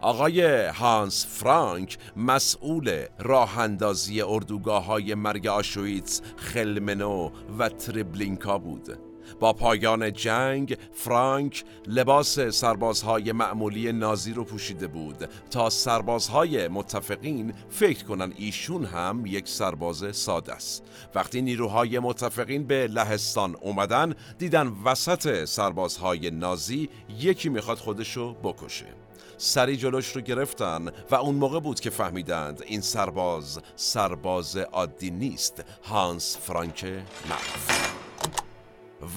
آقای 0.00 0.66
هانس 0.66 1.26
فرانک 1.26 1.98
مسئول 2.16 3.04
راه 3.18 3.58
اندازی 3.58 4.22
اردوگاه 4.22 4.84
های 4.84 5.14
مرگ 5.14 5.46
آشویتس، 5.46 6.22
خلمنو 6.36 7.30
و 7.58 7.68
تریبلینکا 7.68 8.58
بود. 8.58 8.98
با 9.40 9.52
پایان 9.52 10.12
جنگ 10.12 10.76
فرانک 10.92 11.64
لباس 11.86 12.40
سربازهای 12.40 13.32
معمولی 13.32 13.92
نازی 13.92 14.32
رو 14.32 14.44
پوشیده 14.44 14.86
بود 14.86 15.28
تا 15.50 15.70
سربازهای 15.70 16.68
متفقین 16.68 17.52
فکر 17.70 18.04
کنن 18.04 18.32
ایشون 18.36 18.84
هم 18.84 19.26
یک 19.26 19.48
سرباز 19.48 20.16
ساده 20.16 20.52
است. 20.52 20.82
وقتی 21.14 21.42
نیروهای 21.42 21.98
متفقین 21.98 22.66
به 22.66 22.86
لهستان 22.86 23.56
اومدن 23.60 24.14
دیدن 24.38 24.72
وسط 24.84 25.44
سربازهای 25.44 26.30
نازی 26.30 26.88
یکی 27.18 27.48
می‌خواد 27.48 27.78
خودشو 27.78 28.34
بکشه. 28.34 29.05
سری 29.38 29.76
جلوش 29.76 30.16
رو 30.16 30.20
گرفتن 30.20 30.88
و 31.10 31.14
اون 31.14 31.34
موقع 31.34 31.60
بود 31.60 31.80
که 31.80 31.90
فهمیدند 31.90 32.62
این 32.66 32.80
سرباز 32.80 33.60
سرباز 33.76 34.56
عادی 34.56 35.10
نیست. 35.10 35.64
هانس 35.84 36.38
فرانک 36.40 36.84
معروف 36.84 37.86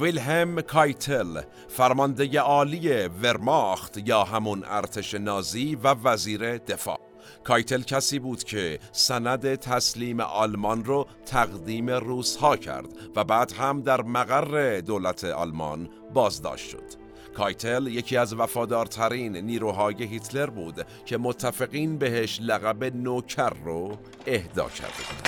ویلهم 0.01 0.61
کایتل 0.61 1.41
فرمانده 1.67 2.39
عالی 2.39 3.07
ورماخت 3.07 4.07
یا 4.07 4.23
همون 4.23 4.63
ارتش 4.67 5.13
نازی 5.13 5.75
و 5.75 5.87
وزیر 5.87 6.57
دفاع. 6.57 6.99
کایتل 7.43 7.81
کسی 7.81 8.19
بود 8.19 8.43
که 8.43 8.79
سند 8.91 9.55
تسلیم 9.55 10.19
آلمان 10.19 10.85
رو 10.85 11.07
تقدیم 11.25 11.89
روس 11.89 12.35
ها 12.35 12.57
کرد 12.57 12.87
و 13.15 13.23
بعد 13.23 13.51
هم 13.51 13.81
در 13.81 14.01
مقر 14.01 14.79
دولت 14.79 15.23
آلمان 15.23 15.89
بازداشت 16.13 16.69
شد. 16.69 16.98
کایتل 17.39 17.87
یکی 17.87 18.17
از 18.17 18.33
وفادارترین 18.33 19.37
نیروهای 19.37 20.03
هیتلر 20.03 20.45
بود 20.45 20.85
که 21.05 21.17
متفقین 21.17 21.97
بهش 21.97 22.39
لقب 22.41 22.95
نوکر 22.95 23.53
رو 23.65 23.97
اهدا 24.27 24.69
کرده 24.69 24.93
بود 25.09 25.27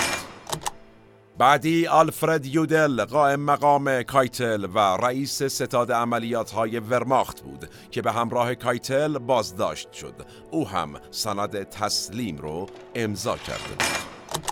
بعدی 1.38 1.86
آلفرد 1.86 2.46
یودل 2.46 3.04
قائم 3.04 3.40
مقام 3.40 4.02
کایتل 4.02 4.66
و 4.74 4.78
رئیس 4.78 5.42
ستاد 5.42 5.92
عملیات 5.92 6.50
های 6.50 6.78
ورماخت 6.78 7.40
بود 7.40 7.68
که 7.90 8.02
به 8.02 8.12
همراه 8.12 8.54
کایتل 8.54 9.18
بازداشت 9.18 9.92
شد. 9.92 10.14
او 10.50 10.68
هم 10.68 11.00
سند 11.10 11.62
تسلیم 11.62 12.38
رو 12.38 12.66
امضا 12.94 13.36
کرده 13.36 13.68
بود. 13.68 14.42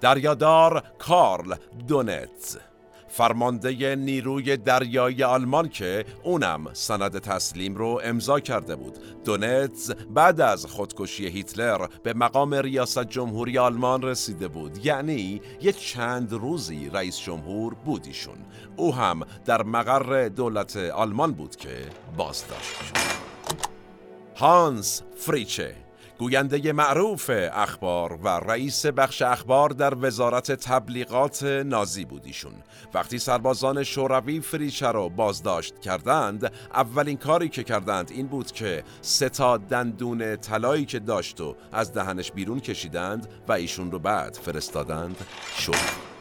دریادار 0.00 0.82
کارل 0.98 1.54
دونتز. 1.88 2.58
فرمانده 3.12 3.96
نیروی 3.96 4.56
دریایی 4.56 5.22
آلمان 5.22 5.68
که 5.68 6.04
اونم 6.22 6.70
سند 6.72 7.18
تسلیم 7.18 7.74
رو 7.74 8.00
امضا 8.04 8.40
کرده 8.40 8.76
بود. 8.76 8.98
دونتز 9.24 9.90
بعد 9.90 10.40
از 10.40 10.66
خودکشی 10.66 11.26
هیتلر 11.26 11.86
به 12.02 12.14
مقام 12.14 12.54
ریاست 12.54 13.04
جمهوری 13.04 13.58
آلمان 13.58 14.02
رسیده 14.02 14.48
بود. 14.48 14.86
یعنی 14.86 15.40
یه 15.60 15.72
چند 15.72 16.32
روزی 16.32 16.90
رئیس 16.92 17.20
جمهور 17.20 17.74
بودیشون 17.74 18.38
او 18.76 18.94
هم 18.94 19.20
در 19.44 19.62
مقر 19.62 20.28
دولت 20.28 20.76
آلمان 20.76 21.32
بود 21.32 21.56
که 21.56 21.76
بازداشت 22.16 22.72
شد. 22.72 22.96
هانس 24.36 25.02
فریچه 25.16 25.81
گوینده 26.22 26.72
معروف 26.72 27.30
اخبار 27.52 28.12
و 28.12 28.28
رئیس 28.28 28.86
بخش 28.86 29.22
اخبار 29.22 29.70
در 29.70 29.94
وزارت 30.00 30.52
تبلیغات 30.52 31.42
نازی 31.42 32.04
بودیشون 32.04 32.52
وقتی 32.94 33.18
سربازان 33.18 33.82
شوروی 33.82 34.40
فریچه 34.40 34.86
رو 34.86 35.08
بازداشت 35.08 35.80
کردند 35.80 36.52
اولین 36.74 37.16
کاری 37.16 37.48
که 37.48 37.62
کردند 37.64 38.10
این 38.10 38.26
بود 38.26 38.52
که 38.52 38.84
ستا 39.00 39.56
دندون 39.56 40.36
طلایی 40.36 40.84
که 40.84 40.98
داشت 40.98 41.40
و 41.40 41.56
از 41.72 41.92
دهنش 41.92 42.32
بیرون 42.32 42.60
کشیدند 42.60 43.26
و 43.48 43.52
ایشون 43.52 43.90
رو 43.90 43.98
بعد 43.98 44.34
فرستادند 44.34 45.16
شوروی. 45.56 46.11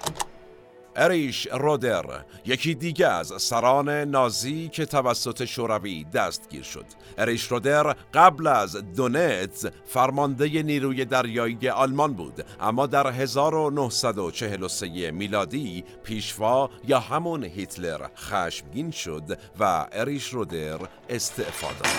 اریش 0.95 1.47
رودر 1.51 2.05
یکی 2.45 2.75
دیگه 2.75 3.07
از 3.07 3.33
سران 3.37 3.89
نازی 3.89 4.69
که 4.69 4.85
توسط 4.85 5.45
شوروی 5.45 6.03
دستگیر 6.03 6.63
شد. 6.63 6.85
اریش 7.17 7.51
رودر 7.51 7.95
قبل 8.13 8.47
از 8.47 8.75
دونتز 8.95 9.67
فرمانده 9.85 10.63
نیروی 10.63 11.05
دریایی 11.05 11.69
آلمان 11.69 12.13
بود 12.13 12.45
اما 12.59 12.87
در 12.87 13.07
1943 13.07 15.11
میلادی 15.11 15.83
پیشوا 16.03 16.69
یا 16.87 16.99
همون 16.99 17.43
هیتلر 17.43 18.07
خشمگین 18.17 18.91
شد 18.91 19.39
و 19.59 19.87
اریش 19.91 20.27
رودر 20.27 20.79
استعفا 21.09 21.67
داد. 21.67 21.91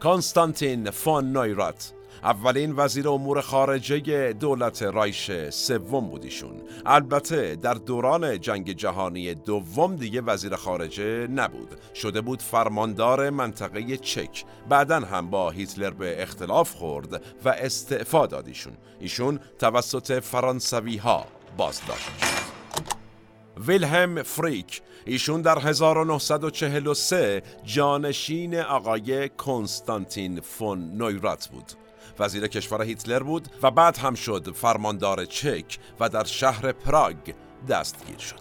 کانستانتین 0.00 0.90
فون 0.90 1.32
نویرات 1.32 1.92
اولین 2.22 2.74
وزیر 2.76 3.08
امور 3.08 3.40
خارجه 3.40 4.32
دولت 4.32 4.82
رایش 4.82 5.30
سوم 5.50 6.08
بودیشون 6.08 6.62
البته 6.86 7.56
در 7.56 7.74
دوران 7.74 8.40
جنگ 8.40 8.72
جهانی 8.72 9.34
دوم 9.34 9.96
دیگه 9.96 10.20
وزیر 10.20 10.56
خارجه 10.56 11.26
نبود. 11.26 11.74
شده 11.94 12.20
بود 12.20 12.42
فرماندار 12.42 13.30
منطقه 13.30 13.96
چک. 13.96 14.44
بعدا 14.68 15.00
هم 15.00 15.30
با 15.30 15.50
هیتلر 15.50 15.90
به 15.90 16.22
اختلاف 16.22 16.74
خورد 16.74 17.22
و 17.44 17.48
استعفا 17.48 18.26
دادیشون 18.26 18.72
ایشون. 19.00 19.40
توسط 19.58 20.20
فرانسوی 20.22 20.96
ها 20.96 21.26
بازداشت 21.56 22.18
شد 22.18 22.46
ویلهم 23.66 24.22
فریک. 24.22 24.82
ایشون 25.04 25.42
در 25.42 25.58
1943 25.58 27.42
جانشین 27.64 28.60
آقای 28.60 29.28
کنستانتین 29.28 30.40
فون 30.40 30.96
نویرات 30.96 31.48
بود. 31.48 31.72
وزیر 32.18 32.46
کشور 32.46 32.82
هیتلر 32.82 33.22
بود 33.22 33.48
و 33.62 33.70
بعد 33.70 33.96
هم 33.96 34.14
شد 34.14 34.54
فرماندار 34.54 35.24
چک 35.24 35.78
و 36.00 36.08
در 36.08 36.24
شهر 36.24 36.72
پراگ 36.72 37.16
دستگیر 37.68 38.18
شد. 38.18 38.40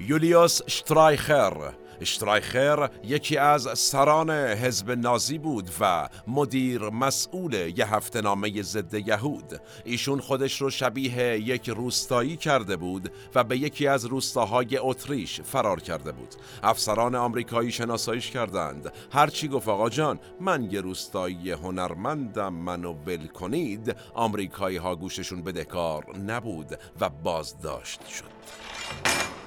یولیوس 0.00 0.60
شترایخر 0.68 1.72
اشترایخر 2.00 2.90
یکی 3.04 3.36
از 3.36 3.78
سران 3.78 4.30
حزب 4.30 4.90
نازی 4.90 5.38
بود 5.38 5.70
و 5.80 6.08
مدیر 6.26 6.82
مسئول 6.82 7.72
یه 7.76 7.94
هفته 7.94 8.20
نامه 8.20 8.62
ضد 8.62 8.94
یهود. 8.94 9.60
ایشون 9.84 10.20
خودش 10.20 10.60
رو 10.60 10.70
شبیه 10.70 11.40
یک 11.40 11.68
روستایی 11.68 12.36
کرده 12.36 12.76
بود 12.76 13.12
و 13.34 13.44
به 13.44 13.58
یکی 13.58 13.86
از 13.86 14.04
روستاهای 14.04 14.78
اتریش 14.78 15.40
فرار 15.40 15.80
کرده 15.80 16.12
بود. 16.12 16.34
افسران 16.62 17.14
آمریکایی 17.14 17.72
شناساییش 17.72 18.30
کردند. 18.30 18.92
هرچی 19.12 19.48
گفت 19.48 19.68
آقا 19.68 19.90
جان 19.90 20.20
من 20.40 20.68
یه 20.70 20.80
روستایی 20.80 21.50
هنرمندم 21.50 22.52
منو 22.52 22.92
ول 22.92 23.26
کنید. 23.26 23.96
آمریکایی 24.14 24.76
ها 24.76 24.96
گوششون 24.96 25.42
بدهکار 25.42 26.16
نبود 26.18 26.78
و 27.00 27.08
بازداشت 27.08 28.06
شد. 28.06 29.43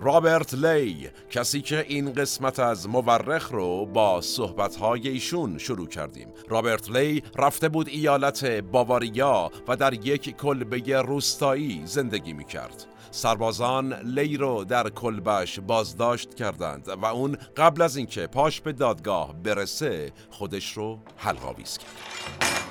رابرت 0.00 0.54
لی 0.54 1.08
کسی 1.30 1.60
که 1.60 1.84
این 1.88 2.12
قسمت 2.12 2.58
از 2.58 2.88
مورخ 2.88 3.52
رو 3.52 3.86
با 3.86 4.20
صحبتهای 4.20 5.08
ایشون 5.08 5.58
شروع 5.58 5.88
کردیم. 5.88 6.28
رابرت 6.48 6.90
لی 6.90 7.22
رفته 7.36 7.68
بود 7.68 7.88
ایالت 7.88 8.44
باواریا 8.44 9.50
و 9.68 9.76
در 9.76 9.94
یک 9.94 10.36
کلبه 10.36 11.02
روستایی 11.02 11.82
زندگی 11.84 12.32
می 12.32 12.44
کرد 12.44 12.86
سربازان 13.10 13.94
لی 13.94 14.36
رو 14.36 14.64
در 14.64 14.88
کلبش 14.88 15.60
بازداشت 15.60 16.34
کردند 16.34 16.88
و 16.88 17.04
اون 17.04 17.36
قبل 17.56 17.82
از 17.82 17.96
اینکه 17.96 18.26
پاش 18.26 18.60
به 18.60 18.72
دادگاه 18.72 19.42
برسه 19.42 20.12
خودش 20.30 20.72
رو 20.72 20.98
حلقاویز 21.16 21.78
کرد. 21.78 22.67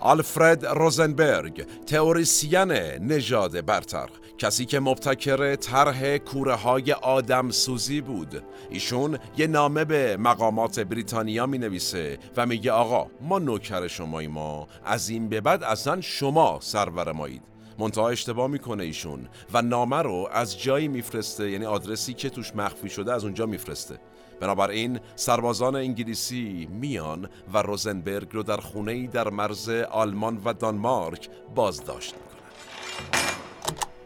آلفرد 0.00 0.66
روزنبرگ 0.66 1.66
تئوریسین 1.86 2.72
نژاد 3.02 3.66
برتر 3.66 4.08
کسی 4.38 4.66
که 4.66 4.80
مبتکر 4.80 5.54
طرح 5.54 6.16
کوره 6.16 6.54
های 6.54 6.92
آدم 6.92 7.50
سوزی 7.50 8.00
بود. 8.00 8.42
ایشون 8.70 9.18
یه 9.36 9.46
نامه 9.46 9.84
به 9.84 10.16
مقامات 10.16 10.80
بریتانیا 10.80 11.46
می 11.46 11.58
نویسه 11.58 12.18
و 12.36 12.46
میگه 12.46 12.72
آقا 12.72 13.10
ما 13.20 13.38
نوکر 13.38 13.88
شمایی 13.88 14.28
ما 14.28 14.68
از 14.84 15.08
این 15.08 15.28
به 15.28 15.40
بعد 15.40 15.62
اصلا 15.62 16.00
شما 16.00 16.58
سرور 16.62 17.12
مایید. 17.12 17.42
منتها 17.78 18.08
اشتباه 18.08 18.46
می‌کنه 18.46 18.84
ایشون 18.84 19.28
و 19.52 19.62
نامه 19.62 19.96
رو 19.96 20.28
از 20.32 20.60
جایی 20.60 20.88
میفرسته 20.88 21.50
یعنی 21.50 21.66
آدرسی 21.66 22.14
که 22.14 22.30
توش 22.30 22.56
مخفی 22.56 22.88
شده 22.88 23.12
از 23.12 23.24
اونجا 23.24 23.46
میفرسته. 23.46 23.98
بنابراین 24.40 25.00
سربازان 25.16 25.76
انگلیسی 25.76 26.68
میان 26.70 27.28
و 27.52 27.62
روزنبرگ 27.62 28.28
رو 28.32 28.42
در 28.42 28.56
خونه 28.56 29.06
در 29.06 29.28
مرز 29.28 29.68
آلمان 29.68 30.40
و 30.44 30.52
دانمارک 30.52 31.28
بازداشت 31.54 32.14
می‌کنند. 32.14 32.30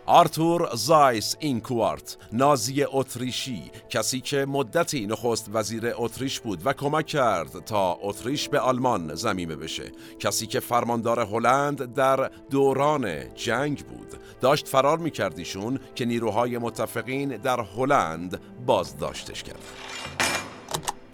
آرتور 0.07 0.69
زایس 0.75 1.37
اینکوارت 1.41 2.17
نازی 2.33 2.85
اتریشی 2.89 3.71
کسی 3.89 4.21
که 4.21 4.45
مدتی 4.45 5.07
نخست 5.07 5.51
وزیر 5.53 5.93
اتریش 5.97 6.41
بود 6.41 6.61
و 6.65 6.73
کمک 6.73 7.07
کرد 7.07 7.65
تا 7.65 7.99
اتریش 8.03 8.49
به 8.49 8.61
آلمان 8.61 9.15
زمیمه 9.15 9.57
بشه. 9.57 9.93
کسی 10.19 10.47
که 10.47 10.61
فرماندار 10.61 11.21
هلند 11.21 11.95
در 11.95 12.31
دوران 12.51 13.35
جنگ 13.35 13.85
بود. 13.85 14.15
داشت 14.41 14.69
فرار 14.69 14.99
میکردیشون 14.99 15.79
که 15.95 16.05
نیروهای 16.05 16.59
متفقین 16.59 17.29
در 17.29 17.61
هلند 17.61 18.41
بازداشتش 18.67 19.43
کرد 19.43 19.94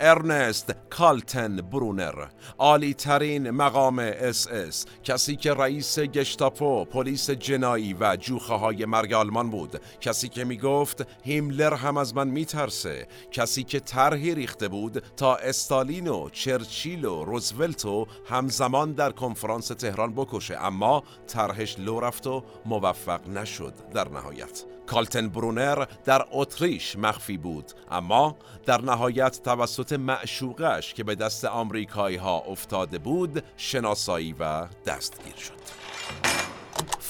ارنست 0.01 0.75
کالتن 0.91 1.57
برونر 1.57 2.27
عالی 2.59 2.95
ترین 2.95 3.51
مقام 3.51 3.99
اس 3.99 4.47
اس 4.49 4.87
کسی 5.05 5.37
که 5.37 5.55
رئیس 5.55 5.99
گشتاپو 5.99 6.85
پلیس 6.85 7.31
جنایی 7.31 7.97
و 8.01 8.17
جوخه 8.17 8.55
های 8.55 8.85
مرگ 8.85 9.13
آلمان 9.13 9.51
بود. 9.51 9.81
کسی 10.01 10.29
که 10.29 10.45
می 10.45 10.57
گفت 10.57 11.07
هیملر 11.23 11.75
هم 11.75 11.97
از 11.97 12.15
من 12.15 12.29
می 12.29 12.45
ترسه 12.45 13.09
کسی 13.33 13.65
که 13.65 13.81
طرحی 13.81 14.35
ریخته 14.35 14.69
بود 14.69 15.03
تا 15.17 15.37
استالین 15.37 16.09
و 16.09 16.29
چرچیل 16.29 17.05
و 17.05 17.25
روزولتو 17.25 18.07
همزمان 18.29 18.93
در 18.93 19.13
کنفرانس 19.13 19.69
تهران 19.69 20.15
بکشه. 20.15 20.65
اما 20.65 21.03
طرحش 21.27 21.79
لو 21.79 22.01
رفت 22.01 22.27
و 22.27 22.45
موفق 22.67 23.29
نشد 23.29 23.75
در 23.95 24.09
نهایت. 24.09 24.65
کالتن 24.91 25.29
برونر 25.29 25.85
در 26.05 26.27
اتریش 26.31 26.97
مخفی 26.97 27.37
بود 27.37 27.73
اما 27.91 28.37
در 28.67 28.81
نهایت 28.81 29.41
توسط 29.45 29.93
معشوقش 29.93 30.95
که 30.95 31.05
به 31.05 31.15
دست 31.15 31.45
آمریکایی 31.45 32.17
ها 32.17 32.39
افتاده 32.39 32.99
بود 32.99 33.45
شناسایی 33.57 34.35
و 34.41 34.67
دستگیر 34.87 35.37
شد. 35.37 36.50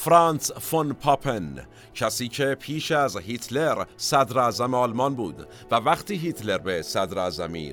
فرانس 0.05 0.53
فون 0.53 0.93
پاپن 0.93 1.67
کسی 1.95 2.29
که 2.29 2.57
پیش 2.61 2.93
از 2.93 3.17
هیتلر 3.17 3.85
صدر 3.97 4.39
آلمان 4.75 5.15
بود 5.15 5.47
و 5.71 5.75
وقتی 5.75 6.15
هیتلر 6.15 6.59
به 6.59 6.83
صدر 6.83 7.19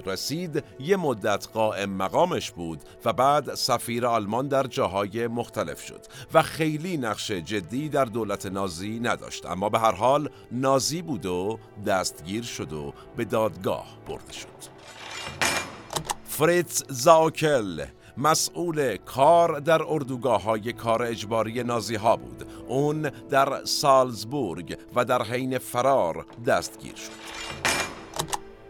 رسید 0.05 0.63
یه 0.79 0.97
مدت 0.97 1.47
قائم 1.53 1.89
مقامش 1.89 2.51
بود 2.51 2.81
و 3.05 3.13
بعد 3.13 3.55
سفیر 3.55 4.05
آلمان 4.05 4.47
در 4.47 4.63
جاهای 4.63 5.27
مختلف 5.27 5.81
شد 5.81 6.05
و 6.33 6.41
خیلی 6.41 6.97
نقش 6.97 7.31
جدی 7.31 7.89
در 7.89 8.05
دولت 8.05 8.45
نازی 8.45 8.99
نداشت. 8.99 9.45
اما 9.45 9.69
به 9.69 9.79
هر 9.79 9.95
حال 9.95 10.29
نازی 10.51 11.01
بود 11.01 11.25
و 11.25 11.59
دستگیر 11.85 12.43
شد 12.43 12.73
و 12.73 12.93
به 13.17 13.25
دادگاه 13.25 13.97
برده 14.07 14.33
شد. 14.33 14.47
فریتز 16.23 16.83
زاکل 16.89 17.85
مسئول 18.17 18.97
کار 18.97 19.59
در 19.59 19.81
اردوگاه 19.83 20.43
های 20.43 20.73
کار 20.73 21.03
اجباری 21.03 21.63
نازی 21.63 21.95
ها 21.95 22.15
بود. 22.15 22.43
اون 22.67 23.01
در 23.29 23.65
سالزبورگ 23.65 24.77
و 24.95 25.05
در 25.05 25.23
حین 25.23 25.57
فرار 25.57 26.25
دستگیر 26.47 26.95
شد. 26.95 27.11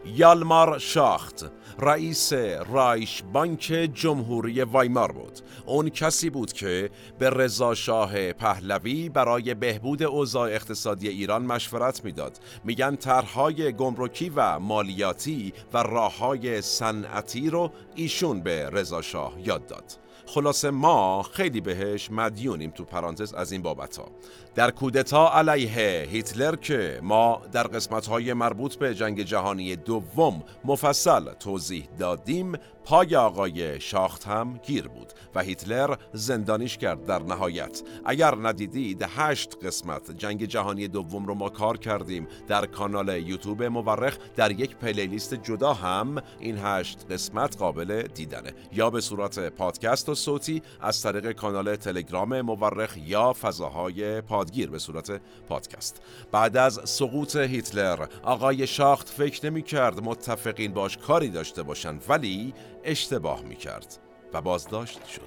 یالمار 0.05 0.79
شاخت 0.79 1.51
رئیس 1.79 2.33
رایش 2.71 3.23
بانک 3.33 3.89
جمهوری 3.93 4.61
وایمار 4.61 5.11
بود. 5.11 5.39
اون 5.65 5.89
کسی 5.89 6.29
بود 6.29 6.53
که 6.53 6.89
به 7.19 7.29
رضا 7.29 7.75
شاه 7.75 8.33
پهلوی 8.33 9.09
برای 9.09 9.53
بهبود 9.53 10.03
اوضاع 10.03 10.49
اقتصادی 10.49 11.07
ایران 11.07 11.45
مشورت 11.45 12.05
می‌داد. 12.05 12.39
میگن 12.63 12.95
طرحهای 12.95 13.73
گمرکی 13.73 14.31
و 14.35 14.59
مالیاتی 14.59 15.53
و 15.73 15.77
راههای 15.77 16.61
صنعتی 16.61 17.49
رو 17.49 17.71
ایشون 17.95 18.39
به 18.41 18.69
رضا 18.69 19.01
شاه 19.01 19.33
یاد 19.45 19.67
داد. 19.67 20.07
خلاصه 20.25 20.69
ما 20.69 21.23
خیلی 21.23 21.61
بهش 21.61 22.11
مدیونیم 22.11 22.69
تو 22.69 22.83
پرانتز 22.83 23.33
از 23.33 23.51
این 23.51 23.61
بابت 23.61 23.97
ها 23.97 24.11
در 24.57 24.71
کودتا 24.71 25.31
علیه 25.33 26.07
هیتلر 26.11 26.55
که 26.55 26.99
ما 27.03 27.41
در 27.51 27.63
قسمت 27.63 28.07
های 28.07 28.33
مربوط 28.33 28.75
به 28.75 28.95
جنگ 28.95 29.21
جهانی 29.21 29.75
دوم 29.75 30.43
مفصل 30.65 31.33
توضیح 31.33 31.89
دادیم 31.99 32.55
پای 32.87 33.15
آقای 33.15 33.81
شاخت 33.81 34.23
هم 34.23 34.59
گیر 34.63 34.87
بود 34.87 35.13
و 35.35 35.41
هیتلر 35.41 35.95
زندانیش 36.13 36.77
کرد 36.77 37.05
در 37.05 37.23
نهایت. 37.23 37.81
اگر 38.05 38.35
ندیدید 38.35 39.05
هشت 39.09 39.65
قسمت 39.65 40.11
جنگ 40.11 40.45
جهانی 40.45 40.87
دوم 40.87 41.25
رو 41.25 41.33
ما 41.33 41.49
کار 41.49 41.77
کردیم 41.77 42.27
در 42.47 42.65
کانال 42.65 43.09
یوتیوب 43.09 43.63
مورخ. 43.63 44.17
در 44.35 44.51
یک 44.51 44.75
پلیلیست 44.75 45.33
جدا 45.33 45.73
هم 45.73 46.21
این 46.39 46.57
هشت 46.57 47.05
قسمت 47.11 47.57
قابل 47.57 48.01
دیدنه. 48.01 48.53
یا 48.73 48.89
به 48.89 49.01
صورت 49.01 49.39
پادکست 49.39 50.09
و 50.09 50.15
صوتی 50.15 50.61
از 50.81 51.01
طریق 51.01 51.31
کانال 51.31 51.75
تلگرام 51.75 52.41
مورخ 52.41 52.97
یا 53.05 53.33
فضاهای 53.33 54.21
پادگیر 54.47 54.69
به 54.69 54.79
صورت 54.79 55.21
پادکست. 55.49 56.01
بعد 56.31 56.57
از 56.57 56.79
سقوط 56.83 57.35
هیتلر 57.35 58.07
آقای 58.23 58.67
شاخت 58.67 59.09
فکر 59.09 59.45
نمی 59.45 59.61
کرد 59.61 59.99
متفقین 59.99 60.73
باش 60.73 60.97
کاری 60.97 61.29
داشته 61.29 61.63
باشند 61.63 62.03
ولی 62.09 62.53
اشتباه 62.83 63.41
می 63.41 63.55
کرد 63.55 63.97
و 64.33 64.41
بازداشت 64.41 65.05
شد. 65.05 65.21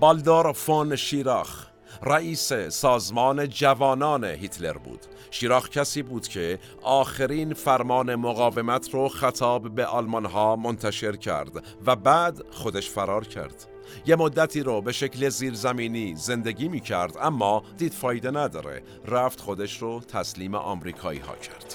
بالدار 0.00 0.52
فون 0.52 0.96
شیراخ 0.96 1.66
رئیس 2.02 2.52
سازمان 2.52 3.48
جوانان 3.48 4.24
هیتلر 4.24 4.78
بود. 4.78 5.00
شیراخ 5.30 5.68
کسی 5.68 6.02
بود 6.02 6.28
که 6.28 6.58
آخرین 6.82 7.54
فرمان 7.54 8.14
مقاومت 8.14 8.90
رو 8.90 9.08
خطاب 9.08 9.74
به 9.74 9.86
آلمان 9.86 10.24
ها 10.24 10.56
منتشر 10.56 11.16
کرد 11.16 11.64
و 11.86 11.96
بعد 11.96 12.42
خودش 12.50 12.90
فرار 12.90 13.24
کرد. 13.24 13.71
یه 14.06 14.16
مدتی 14.16 14.60
رو 14.60 14.80
به 14.80 14.92
شکل 14.92 15.28
زیرزمینی 15.28 16.14
زندگی 16.16 16.68
می 16.68 16.80
کرد 16.80 17.16
اما 17.20 17.62
دید 17.78 17.92
فایده 17.92 18.30
نداره. 18.30 18.82
رفت 19.08 19.40
خودش 19.40 19.82
رو 19.82 20.00
تسلیم 20.00 20.54
آمریکایی 20.54 21.20
ها 21.20 21.36
کرد. 21.36 21.74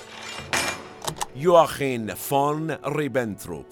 یواخین 1.36 2.14
فون 2.14 2.78
ریبنتروپ. 2.96 3.66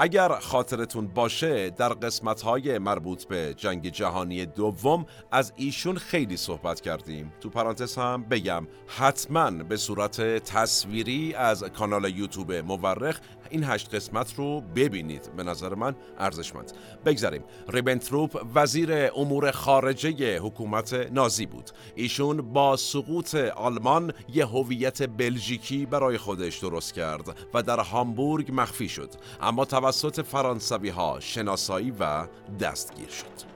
اگر 0.00 0.38
خاطرتون 0.38 1.06
باشه 1.06 1.70
در 1.70 1.88
قسمت 1.88 2.42
های 2.42 2.78
مربوط 2.78 3.24
به 3.24 3.54
جنگ 3.56 3.88
جهانی 3.88 4.46
دوم 4.46 5.06
از 5.30 5.52
ایشون 5.56 5.96
خیلی 5.96 6.36
صحبت 6.36 6.80
کردیم. 6.80 7.32
تو 7.40 7.50
پرانتز 7.50 7.96
هم 7.96 8.22
بگم 8.22 8.66
حتما 8.86 9.50
به 9.50 9.76
صورت 9.76 10.20
تصویری 10.20 11.34
از 11.34 11.64
کانال 11.64 12.18
یوتیوب 12.18 12.52
مورخ 12.52 13.20
این 13.50 13.64
هشت 13.64 13.94
قسمت 13.94 14.34
رو 14.36 14.60
ببینید. 14.60 15.30
به 15.36 15.42
نظر 15.42 15.74
من 15.74 15.96
ارزشمند. 16.18 16.72
بگذاریم. 17.04 17.44
ریبنتروپ 17.68 18.46
وزیر 18.54 19.10
امور 19.16 19.50
خارجه 19.50 20.38
حکومت 20.38 20.94
نازی 20.94 21.46
بود. 21.46 21.70
ایشون 21.94 22.52
با 22.52 22.76
سقوط 22.76 23.34
آلمان 23.34 24.12
یه 24.34 24.46
هویت 24.46 25.02
بلژیکی 25.02 25.86
برای 25.86 26.18
خودش 26.18 26.58
درست 26.58 26.94
کرد 26.94 27.36
و 27.54 27.62
در 27.62 27.80
هامبورگ 27.80 28.50
مخفی 28.52 28.88
شد. 28.88 29.10
اما 29.40 29.64
توسط 29.64 30.20
فرانسوی 30.20 30.88
ها 30.88 31.20
شناسایی 31.20 31.92
و 32.00 32.26
دستگیر 32.60 33.08
شد. 33.08 33.48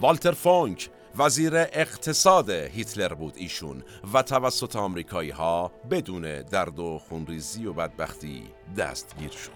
والتر 0.00 0.32
فونک 0.32 0.90
وزیر 1.18 1.56
اقتصاد 1.56 2.50
هیتلر 2.50 3.14
بود 3.14 3.34
ایشون 3.36 3.82
و 4.14 4.22
توسط 4.22 4.76
آمریکایی 4.76 5.30
ها 5.30 5.72
بدون 5.90 6.42
درد 6.42 6.78
و 6.78 6.98
خونریزی 6.98 7.66
و 7.66 7.72
بدبختی 7.72 8.42
دستگیر 8.78 9.30
شد. 9.30 9.50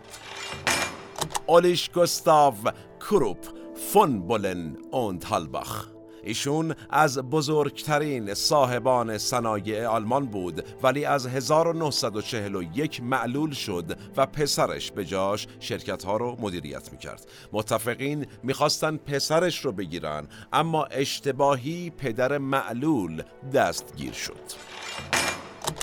اولیش 1.47 1.91
گستاو 1.91 2.55
کروپ 3.01 3.47
فون 3.93 4.21
بولن 4.21 4.77
اوند 4.91 5.25
هالباخ 5.25 5.98
ایشون 6.23 6.75
از 6.91 7.19
بزرگترین 7.19 8.35
صاحبان 8.35 9.19
صنایع 9.19 9.87
آلمان 9.87 10.27
بود 10.27 10.65
ولی 10.83 11.05
از 11.05 11.27
1941 11.27 13.03
معلول 13.03 13.51
شد 13.51 13.99
و 14.17 14.27
پسرش 14.27 14.93
به 14.93 15.05
جاش 15.05 15.47
شرکت 15.61 16.05
ها 16.05 16.17
رو 16.17 16.37
مدیریت 16.41 16.93
می‌کرد. 16.93 17.27
متفقین 17.53 18.27
می‌خواستن 18.43 18.97
پسرش 18.97 19.65
رو 19.65 19.73
بگیرن 19.73 20.29
اما 20.53 20.85
اشتباهی 20.85 21.91
پدر 21.91 22.39
معلول 22.39 23.23
دستگیر 23.55 24.13
شد. 24.13 24.69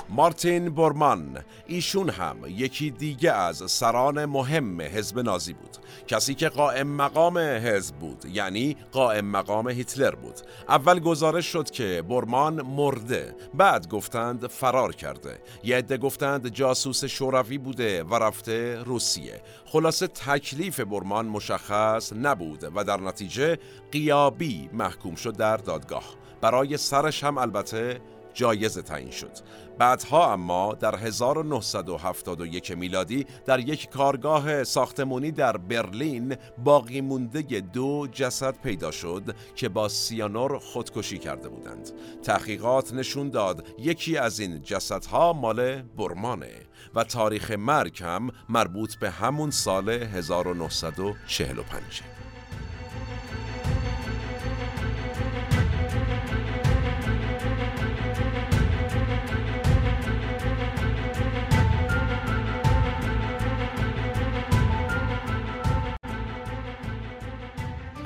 مارتین 0.09 0.69
بورمان 0.69 1.37
ایشون 1.67 2.09
هم 2.09 2.37
یکی 2.47 2.91
دیگه 2.91 3.31
از 3.31 3.71
سران 3.71 4.25
مهم 4.25 4.81
حزب 4.81 5.19
نازی 5.19 5.53
بود. 5.53 5.77
کسی 6.07 6.35
که 6.35 6.49
قائم 6.49 6.87
مقام 6.87 7.37
حزب 7.37 7.95
بود 7.95 8.25
یعنی 8.25 8.77
قائم 8.91 9.25
مقام 9.25 9.69
هیتلر 9.69 10.15
بود. 10.15 10.35
اول 10.69 10.99
گزارش 10.99 11.45
شد 11.45 11.69
که 11.69 12.03
برمان 12.09 12.61
مرده 12.61 13.35
بعد 13.53 13.89
گفتند 13.89 14.47
فرار 14.47 14.95
کرده. 14.95 15.39
یه 15.63 15.77
عده 15.77 15.97
گفتند 15.97 16.47
جاسوس 16.47 17.05
شوروی 17.05 17.57
بوده 17.57 18.03
و 18.03 18.15
رفته 18.15 18.83
روسیه. 18.83 19.41
خلاصه 19.65 20.07
تکلیف 20.07 20.79
برمان 20.79 21.25
مشخص 21.25 22.13
نبود 22.13 22.71
و 22.75 22.83
در 22.83 23.01
نتیجه 23.01 23.57
قیابی 23.91 24.69
محکوم 24.73 25.15
شد 25.15 25.37
در 25.37 25.57
دادگاه. 25.57 26.05
برای 26.41 26.77
سرش 26.77 27.23
هم 27.23 27.37
البته 27.37 28.01
جایزه 28.35 28.81
تعیین 28.81 29.11
شد. 29.11 29.31
بعدها 29.77 30.33
اما 30.33 30.73
در 30.73 30.95
1971 30.95 32.71
میلادی 32.71 33.25
در 33.45 33.59
یک 33.59 33.89
کارگاه 33.89 34.63
ساختمونی 34.63 35.31
در 35.31 35.57
برلین 35.57 36.35
باقی 36.63 37.01
مونده 37.01 37.61
دو 37.61 38.07
جسد 38.11 38.61
پیدا 38.61 38.91
شد 38.91 39.35
که 39.55 39.69
با 39.69 39.87
سیانور 39.87 40.59
خودکشی 40.59 41.17
کرده 41.17 41.49
بودند. 41.49 41.91
تحقیقات 42.23 42.93
نشون 42.93 43.29
داد 43.29 43.67
یکی 43.79 44.17
از 44.17 44.39
این 44.39 44.61
جسدها 44.61 45.33
مال 45.33 45.81
برمانه 45.81 46.51
و 46.95 47.03
تاریخ 47.03 47.51
مرگ 47.51 48.03
هم 48.03 48.29
مربوط 48.49 48.95
به 48.95 49.09
همون 49.09 49.51
سال 49.51 49.89
1945 49.89 52.14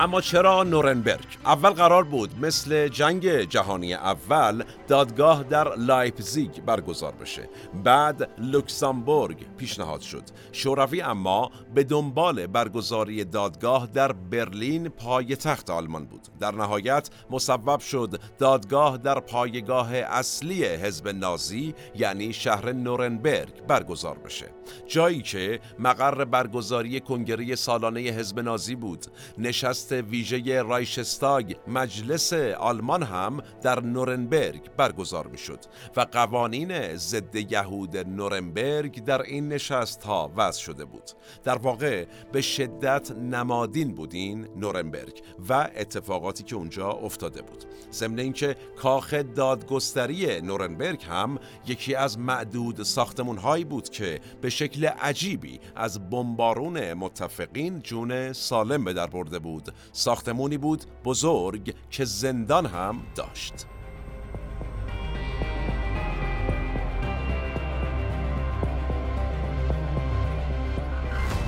اما 0.01 0.21
چرا 0.21 0.63
نورنبرگ؟ 0.63 1.25
اول 1.45 1.69
قرار 1.69 2.03
بود 2.03 2.39
مثل 2.39 2.87
جنگ 2.87 3.41
جهانی 3.41 3.93
اول 3.93 4.63
دادگاه 4.87 5.43
در 5.43 5.75
لایپزیگ 5.75 6.61
برگزار 6.61 7.11
بشه. 7.11 7.49
بعد 7.83 8.29
لوکسامبورگ 8.37 9.45
پیشنهاد 9.57 10.01
شد. 10.01 10.23
شوروی 10.51 11.01
اما 11.01 11.51
به 11.75 11.83
دنبال 11.83 12.47
برگزاری 12.47 13.23
دادگاه 13.23 13.87
در 13.87 14.11
برلین 14.11 14.89
پایتخت 14.89 15.69
آلمان 15.69 16.05
بود. 16.05 16.27
در 16.39 16.51
نهایت 16.51 17.09
مصوب 17.29 17.79
شد 17.79 18.19
دادگاه 18.37 18.97
در 18.97 19.19
پایگاه 19.19 19.93
اصلی 19.93 20.63
حزب 20.65 21.07
نازی 21.07 21.75
یعنی 21.95 22.33
شهر 22.33 22.71
نورنبرگ 22.71 23.65
برگزار 23.67 24.17
بشه. 24.17 24.45
جایی 24.87 25.21
که 25.21 25.59
مقر 25.79 26.25
برگزاری 26.25 26.99
کنگره 26.99 27.55
سالانه 27.55 27.99
حزب 27.99 28.39
نازی 28.39 28.75
بود. 28.75 29.05
نشست 29.37 29.88
ویژه 29.91 30.61
رایشستاگ 30.61 31.55
مجلس 31.67 32.33
آلمان 32.33 33.03
هم 33.03 33.41
در 33.61 33.79
نورنبرگ 33.79 34.75
برگزار 34.77 35.27
می 35.27 35.37
شد 35.37 35.59
و 35.95 36.01
قوانین 36.11 36.95
ضد 36.95 37.51
یهود 37.51 37.97
نورنبرگ 37.97 39.03
در 39.03 39.21
این 39.21 39.47
نشست 39.47 40.03
ها 40.03 40.31
وضع 40.35 40.61
شده 40.61 40.85
بود. 40.85 41.11
در 41.43 41.57
واقع 41.57 42.05
به 42.31 42.41
شدت 42.41 43.11
نمادین 43.11 43.95
بودین 43.95 44.47
نورنبرگ 44.55 45.21
و 45.49 45.53
اتفاقاتی 45.75 46.43
که 46.43 46.55
اونجا 46.55 46.89
افتاده 46.89 47.41
بود. 47.41 47.63
ضمن 47.91 48.19
اینکه 48.19 48.55
کاخ 48.75 49.13
دادگستری 49.13 50.41
نورنبرگ 50.41 51.03
هم 51.03 51.39
یکی 51.67 51.95
از 51.95 52.19
معدود 52.19 52.83
ساختمون 52.83 53.37
هایی 53.37 53.63
بود 53.63 53.89
که 53.89 54.19
به 54.41 54.49
شکل 54.49 54.85
عجیبی 54.85 55.59
از 55.75 56.09
بمبارون 56.09 56.93
متفقین 56.93 57.79
جون 57.79 58.33
سالم 58.33 58.83
به 58.83 58.93
در 58.93 59.07
برده 59.07 59.39
بود 59.39 59.73
ساختمونی 59.91 60.57
بود 60.57 60.85
بزرگ 61.03 61.75
که 61.89 62.05
زندان 62.05 62.65
هم 62.65 63.01
داشت. 63.15 63.65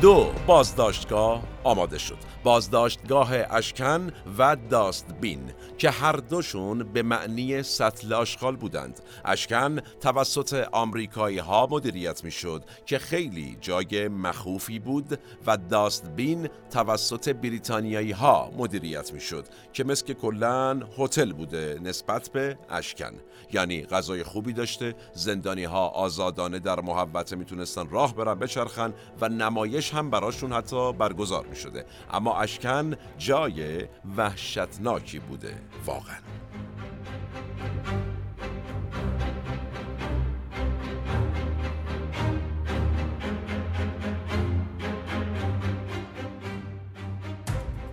دو 0.02 0.32
بازداشتگاه 0.48 1.51
آماده 1.64 1.98
شد. 1.98 2.18
بازداشتگاه 2.44 3.32
اشکن 3.50 4.12
و 4.38 4.58
داست 4.70 5.06
بین 5.22 5.52
که 5.78 5.90
هر 5.90 6.12
دوشون 6.12 6.84
به 6.84 7.04
معنی 7.04 7.64
سطل 7.64 8.14
آشغال 8.14 8.56
بودند. 8.56 9.00
اشکن 9.26 9.80
توسط 9.80 10.68
آمریکایی 10.72 11.38
ها 11.38 11.68
مدیریت 11.72 12.24
می 12.24 12.32
شد 12.32 12.64
که 12.86 13.00
خیلی 13.00 13.58
جای 13.62 14.08
مخوفی 14.08 14.80
بود 14.80 15.20
و 15.48 15.58
داست 15.58 16.10
بین 16.16 16.50
توسط 16.72 17.30
بریتانیایی 17.30 18.12
ها 18.12 18.52
مدیریت 18.58 19.14
می 19.14 19.22
شد 19.22 19.46
که 19.74 19.84
مثل 19.84 20.14
کلن 20.14 20.84
هتل 20.98 21.34
بوده 21.34 21.80
نسبت 21.84 22.30
به 22.30 22.58
اشکن. 22.70 23.12
یعنی 23.54 23.84
غذای 23.84 24.24
خوبی 24.24 24.54
داشته 24.54 24.96
زندانی 25.14 25.64
ها 25.64 25.88
آزادانه 25.88 26.60
در 26.60 26.82
محبته 26.82 27.36
می‌تونستن 27.36 27.90
راه 27.90 28.16
برن 28.16 28.40
بچرخن 28.40 28.94
و 29.22 29.30
نمایش 29.30 29.94
هم 29.94 30.10
براشون 30.10 30.54
حتی 30.54 30.94
برگزار 30.94 31.48
می 31.52 31.58
شده 31.58 31.86
اما 32.12 32.40
اشکن 32.40 32.96
جای 33.18 33.88
وحشتناکی 34.18 35.20
بوده 35.20 35.56
واقعا. 35.86 36.18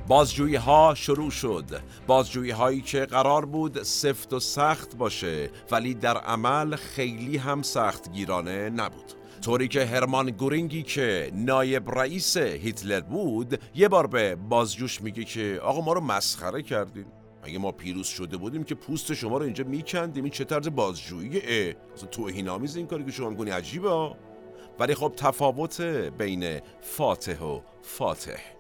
بازجویی 0.09 0.57
ها 0.57 0.95
شروع 0.95 1.31
شد. 1.31 1.81
بازجویی 2.07 2.51
هایی 2.51 2.81
که 2.81 3.07
قرار 3.07 3.45
بود 3.45 3.83
سفت 3.83 4.33
و 4.33 4.41
سخت 4.41 4.97
باشه 4.97 5.51
ولی 5.71 5.95
در 5.95 6.17
عمل 6.17 6.77
خیلی 6.77 7.37
هم 7.37 7.63
سخت 7.63 8.13
گیرانه 8.13 8.71
نبود. 8.71 9.18
طوری 9.49 9.69
که 9.69 9.85
هرمان 9.85 10.31
گورینگی 10.31 10.83
که 10.83 11.31
نایب 11.35 11.91
رئیس 11.91 12.37
هیتلر 12.37 13.01
بود 13.01 13.61
یه 13.75 13.89
بار 13.89 14.07
به 14.07 14.35
بازجوش 14.35 15.03
میگه 15.03 15.25
که 15.25 15.61
آقا 15.63 15.81
ما 15.81 15.93
رو 15.93 16.01
مسخره 16.01 16.63
کردین. 16.63 17.05
اگه 17.43 17.59
ما 17.59 17.73
پیروز 17.73 18.07
شده 18.07 18.37
بودیم 18.37 18.65
که 18.65 18.75
پوست 18.75 19.15
شما 19.15 19.39
رو 19.39 19.45
اینجا 19.45 19.65
میکندیم 19.65 20.25
این 20.25 20.31
چه 20.31 20.45
طرز 20.45 20.69
بازجوییه؟ 20.69 21.77
اصلا 21.95 22.09
توهین 22.09 22.49
آمیز 22.49 22.77
این 22.77 22.87
کاری 22.87 23.05
که 23.05 23.11
شما 23.11 23.31
می‌کنی 23.31 23.51
عجیبه 23.51 24.11
ولی 24.79 24.95
خب 24.95 25.13
تفاوت 25.17 25.81
بین 26.19 26.61
فاتح 26.81 27.43
و 27.43 27.61
فاتح. 27.83 28.58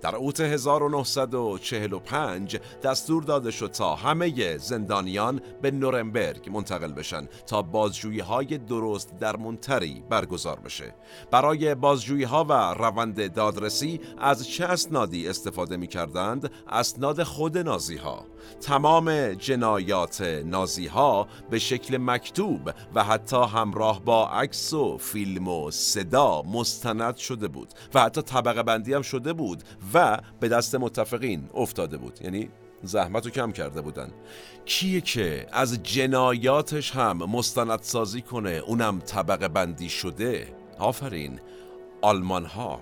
در 0.00 0.16
اوت 0.16 0.40
1945 0.40 2.58
دستور 2.82 3.22
داده 3.22 3.50
شد 3.50 3.70
تا 3.70 3.94
همه 3.94 4.58
زندانیان 4.58 5.40
به 5.62 5.70
نورنبرگ 5.70 6.50
منتقل 6.50 6.92
بشن 6.92 7.28
تا 7.46 7.62
بازجویی 7.62 8.20
های 8.20 8.58
درست 8.58 9.18
در 9.18 9.36
منتری 9.36 10.02
برگزار 10.10 10.60
بشه 10.60 10.94
برای 11.30 11.74
بازجویی 11.74 12.24
ها 12.24 12.44
و 12.44 12.52
روند 12.52 13.32
دادرسی 13.32 14.00
از 14.18 14.48
چه 14.48 14.64
اسنادی 14.64 15.28
استفاده 15.28 15.76
می 15.76 15.86
کردند؟ 15.86 16.50
اسناد 16.68 17.22
خود 17.22 17.58
نازی 17.58 17.96
ها 17.96 18.24
تمام 18.60 19.32
جنایات 19.32 20.20
نازی 20.44 20.86
ها 20.86 21.26
به 21.50 21.58
شکل 21.58 21.96
مکتوب 21.96 22.70
و 22.94 23.04
حتی 23.04 23.36
همراه 23.36 24.04
با 24.04 24.28
عکس 24.28 24.72
و 24.72 24.98
فیلم 24.98 25.48
و 25.48 25.70
صدا 25.70 26.42
مستند 26.42 27.16
شده 27.16 27.48
بود 27.48 27.68
و 27.94 28.00
حتی 28.00 28.22
طبقه 28.22 28.62
بندی 28.62 28.94
هم 28.94 29.02
شده 29.02 29.32
بود 29.32 29.62
و 29.94 30.18
به 30.40 30.48
دست 30.48 30.74
متفقین 30.74 31.50
افتاده 31.54 31.96
بود. 31.96 32.18
یعنی 32.22 32.48
زحمت 32.82 33.24
رو 33.24 33.30
کم 33.30 33.52
کرده 33.52 33.80
بودن. 33.80 34.10
کیه 34.64 35.00
که 35.00 35.46
از 35.52 35.82
جنایاتش 35.82 36.90
هم 36.90 37.16
مستندسازی 37.16 38.22
کنه 38.22 38.50
اونم 38.50 39.00
طبقه 39.00 39.48
بندی 39.48 39.88
شده؟ 39.88 40.54
آفرین. 40.78 41.40
آلمان 42.02 42.44
ها 42.44 42.80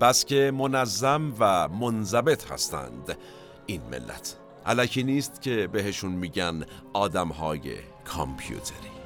بس 0.00 0.24
که 0.24 0.52
منظم 0.54 1.34
و 1.38 1.68
منضبط 1.68 2.52
هستند 2.52 3.18
این 3.66 3.82
ملت. 3.90 4.36
علکی 4.66 5.02
نیست 5.02 5.42
که 5.42 5.68
بهشون 5.72 6.12
میگن 6.12 6.64
آدم 6.92 7.28
های 7.28 7.76
کامپیوتری. 8.04 8.97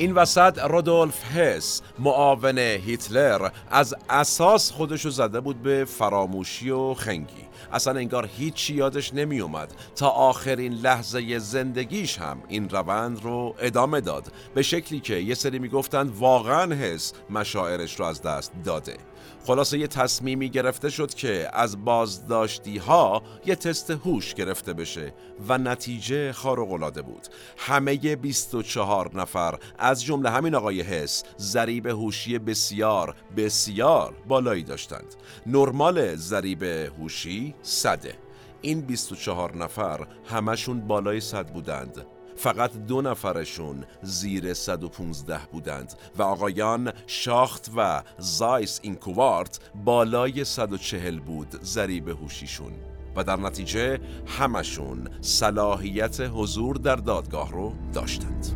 این 0.00 0.12
وسط 0.12 0.58
رودولف 0.58 1.36
هس 1.36 1.82
معاون 1.98 2.58
هیتلر 2.58 3.50
از 3.70 3.94
اساس 4.10 4.72
خودشو 4.72 5.10
زده 5.10 5.40
بود 5.40 5.62
به 5.62 5.84
فراموشی 5.84 6.70
و 6.70 6.94
خنگی. 6.94 7.46
اصلا 7.72 7.98
انگار 7.98 8.28
هیچی 8.36 8.74
یادش 8.74 9.14
نمی 9.14 9.40
اومد 9.40 9.74
تا 9.96 10.08
آخرین 10.08 10.72
لحظه 10.72 11.38
زندگیش 11.38 12.18
هم 12.18 12.42
این 12.48 12.68
روند 12.68 13.24
رو 13.24 13.54
ادامه 13.58 14.00
داد. 14.00 14.32
به 14.54 14.62
شکلی 14.62 15.00
که 15.00 15.14
یه 15.14 15.34
سری 15.34 15.58
می‌گفتند 15.58 16.16
واقعا 16.16 16.74
حس 16.74 17.12
مشاعرش 17.30 18.00
رو 18.00 18.06
از 18.06 18.22
دست 18.22 18.52
داده. 18.64 18.96
خلاصه 19.46 19.78
یه 19.78 19.86
تصمیمی 19.86 20.50
گرفته 20.50 20.90
شد 20.90 21.14
که 21.14 21.48
از 21.52 21.84
بازداشتی 21.84 22.78
ها 22.78 23.22
یه 23.46 23.54
تست 23.56 23.90
هوش 23.90 24.34
گرفته 24.34 24.72
بشه 24.72 25.14
و 25.48 25.58
نتیجه 25.58 26.32
خارق 26.32 27.02
بود. 27.02 27.26
همه 27.56 28.16
24 28.16 29.16
نفر 29.16 29.58
از 29.78 30.04
جمله 30.04 30.30
همین 30.30 30.54
آقای 30.54 30.80
حس 30.80 31.22
ضریب 31.38 31.86
هوشی 31.86 32.38
بسیار 32.38 33.14
بسیار 33.36 34.14
بالایی 34.28 34.62
داشتند. 34.62 35.14
نرمال 35.46 36.16
ضریب 36.16 36.62
هوشی 36.62 37.54
صده. 37.62 38.14
این 38.62 38.80
24 38.80 39.56
نفر 39.56 40.06
همشون 40.24 40.80
بالای 40.80 41.20
صد 41.20 41.52
بودند. 41.52 42.06
فقط 42.40 42.76
دو 42.76 43.02
نفرشون 43.02 43.84
زیر 44.02 44.54
115 44.54 45.38
بودند 45.52 45.94
و 46.18 46.22
آقایان 46.22 46.92
شاخت 47.06 47.70
و 47.76 48.02
زایس 48.18 48.80
اینکوارت 48.82 49.60
بالای 49.84 50.44
140 50.44 51.18
بود 51.18 51.64
ضریب 51.64 52.08
هوشیشون 52.08 52.72
و 53.16 53.24
در 53.24 53.36
نتیجه 53.36 54.00
همشون 54.26 55.08
صلاحیت 55.20 56.20
حضور 56.20 56.76
در 56.76 56.96
دادگاه 56.96 57.52
رو 57.52 57.74
داشتند. 57.92 58.46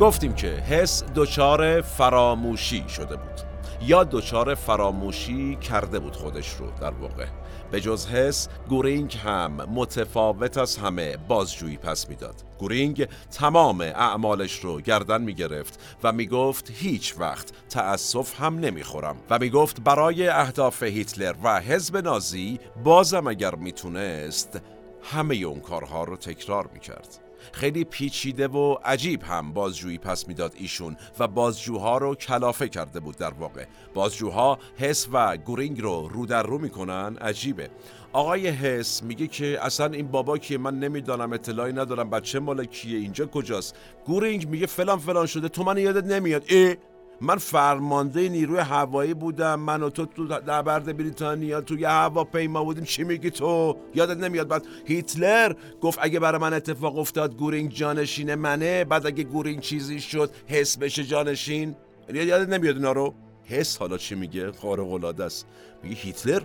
گفتیم 0.00 0.34
که 0.34 0.48
حس 0.48 1.04
دچار 1.14 1.80
فراموشی 1.80 2.84
شده 2.88 3.16
بود. 3.16 3.40
یا 3.82 4.04
دچار 4.04 4.54
فراموشی 4.54 5.56
کرده 5.56 5.98
بود 5.98 6.16
خودش 6.16 6.54
رو 6.54 6.70
در 6.80 6.90
واقع. 6.90 7.26
به 7.70 7.80
جز 7.80 8.06
حس 8.06 8.48
گورینگ 8.68 9.16
هم 9.24 9.52
متفاوت 9.52 10.58
از 10.58 10.76
همه 10.76 11.16
بازجویی 11.16 11.76
پس 11.76 12.08
می‌داد. 12.08 12.34
گورینگ 12.58 13.08
تمام 13.30 13.80
اعمالش 13.80 14.58
رو 14.58 14.80
گردن 14.80 15.22
می 15.22 15.34
گرفت 15.34 15.80
و 16.02 16.12
می 16.12 16.26
گفت 16.26 16.70
هیچ 16.74 17.14
وقت 17.18 17.52
تأسف 17.68 18.40
هم 18.40 18.58
نمی‌خورم. 18.58 19.16
و 19.30 19.38
می 19.38 19.50
گفت 19.50 19.80
برای 19.80 20.28
اهداف 20.28 20.82
هیتلر 20.82 21.34
و 21.44 21.60
حزب 21.60 21.96
نازی 21.96 22.60
بازم 22.84 23.26
اگر 23.26 23.54
می‌تونست 23.54 24.60
همه 25.02 25.36
اون 25.36 25.60
کارها 25.60 26.04
رو 26.04 26.16
تکرار 26.16 26.70
می 26.74 26.80
کرد 26.80 27.29
خیلی 27.52 27.84
پیچیده 27.84 28.48
و 28.48 28.76
عجیب 28.84 29.22
هم 29.22 29.52
بازجویی 29.52 29.98
پس 29.98 30.28
می‌داد 30.28 30.54
ایشون 30.56 30.96
و 31.18 31.28
بازجوها 31.28 31.98
رو 31.98 32.14
کلافه 32.14 32.68
کرده 32.68 33.00
بود 33.00 33.16
در 33.16 33.30
واقع. 33.30 33.64
بازجوها 33.94 34.58
حس 34.76 35.08
و 35.12 35.36
گورینگ 35.36 35.80
رو 35.80 36.08
رو 36.08 36.26
در 36.26 36.42
رو 36.42 36.58
می‌کنن 36.58 37.16
عجیبه. 37.16 37.70
آقای 38.12 38.48
حس 38.48 39.02
میگه 39.02 39.26
که 39.26 39.58
اصلا 39.62 39.86
این 39.86 40.08
بابا 40.08 40.38
که 40.38 40.58
من 40.58 40.78
نمی‌دانم 40.78 41.32
اطلاعی 41.32 41.72
ندارم 41.72 42.10
بچه 42.10 42.38
مال 42.38 42.64
کیه 42.64 42.98
اینجا 42.98 43.26
کجاست؟ 43.26 43.76
گورینگ 44.06 44.48
میگه 44.48 44.66
فلان 44.66 44.98
فلان 44.98 45.26
شده 45.26 45.48
تو 45.48 45.64
من 45.64 45.78
یادت 45.78 46.04
نمیاد. 46.04 46.44
ای 46.48 46.76
من 47.20 47.36
فرمانده 47.36 48.28
نیروی 48.28 48.58
هوایی 48.58 49.14
بودم. 49.14 49.60
من 49.60 49.82
و 49.82 49.90
تو 49.90 50.06
تو 50.06 50.22
نبرد 50.22 50.96
بریتانیا 50.96 51.60
تو 51.60 51.78
یه 51.78 51.88
هواپیما 51.88 52.64
بودیم. 52.64 52.84
چی 52.84 53.04
میگی 53.04 53.30
تو؟ 53.30 53.76
یادت 53.94 54.16
نمیاد؟ 54.16 54.48
بعد 54.48 54.66
هیتلر 54.84 55.54
گفت 55.80 55.98
اگه 56.02 56.20
برای 56.20 56.40
من 56.40 56.54
اتفاق 56.54 56.98
افتاد 56.98 57.36
گورینگ 57.36 57.70
جانشین 57.70 58.34
منه. 58.34 58.84
بعد 58.84 59.06
اگه 59.06 59.24
گورینگ 59.24 59.60
چیزی 59.60 60.00
شد 60.00 60.30
حس 60.46 60.78
بشه 60.78 61.04
جانشین. 61.04 61.76
یعنی 62.08 62.28
یادت 62.28 62.48
نمیاد 62.48 62.76
اینا 62.76 62.92
رو؟ 62.92 63.14
حس. 63.44 63.78
حالا 63.78 63.98
چی 63.98 64.14
میگه؟ 64.14 64.52
خارق 64.52 64.92
العاده 64.92 65.24
است. 65.24 65.46
میگه 65.82 65.96
هیتلر؟ 65.96 66.42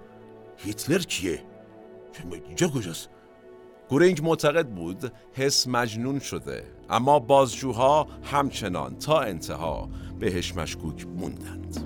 هیتلر 0.57 0.99
کیه؟ 0.99 1.43
اینجا 2.47 2.67
کجاست؟ 2.67 3.09
گورینگ 3.89 4.23
معتقد 4.23 4.67
بود 4.67 5.11
حس 5.33 5.67
مجنون 5.67 6.19
شده. 6.19 6.63
اما 6.89 7.19
بازجوها 7.19 8.07
همچنان 8.23 8.99
تا 8.99 9.19
انتها 9.19 9.89
بهش 10.19 10.55
مشکوک 10.55 11.07
موندند. 11.07 11.77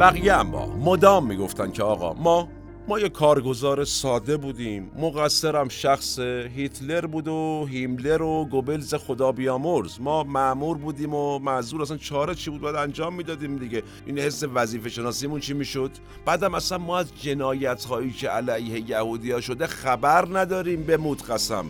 بقیه 0.00 0.32
اما 0.32 0.66
مدام 0.66 1.26
می‌گفتن 1.26 1.70
که 1.70 1.82
آقا 1.82 2.12
ما 2.12 2.48
ما 2.88 2.98
یه 2.98 3.08
کارگزار 3.08 3.84
ساده 3.84 4.36
بودیم. 4.36 4.90
مقصرم 4.98 5.68
شخص 5.68 6.18
هیتلر 6.18 7.06
بود 7.06 7.28
و 7.28 7.66
هیملر 7.70 8.22
و 8.22 8.44
گوبلز 8.44 8.94
خدا 8.94 9.32
بیامرز. 9.32 10.00
ما 10.00 10.24
معمور 10.24 10.78
بودیم 10.78 11.14
و 11.14 11.38
معذور 11.38 11.82
اصلا 11.82 11.96
چاره 11.96 12.34
چی 12.34 12.50
بود؟ 12.50 12.60
باید 12.60 12.76
انجام 12.76 13.14
می‌دادیم 13.14 13.56
دیگه. 13.56 13.82
این 14.06 14.18
حس 14.18 14.44
وظیفه 14.54 14.88
شناسیمون 14.88 15.40
چی 15.40 15.54
می‌شد؟ 15.54 15.90
بعدم 16.24 16.54
اصلا 16.54 16.78
ما 16.78 16.98
از 16.98 17.06
جنایت 17.22 17.84
هایی 17.84 18.10
که 18.10 18.28
علیه 18.28 18.90
یهودی 18.90 19.30
ها 19.30 19.40
شده 19.40 19.66
خبر 19.66 20.38
نداریم 20.38 20.82
به 20.82 20.96
مود 20.96 21.22
قسم. 21.22 21.64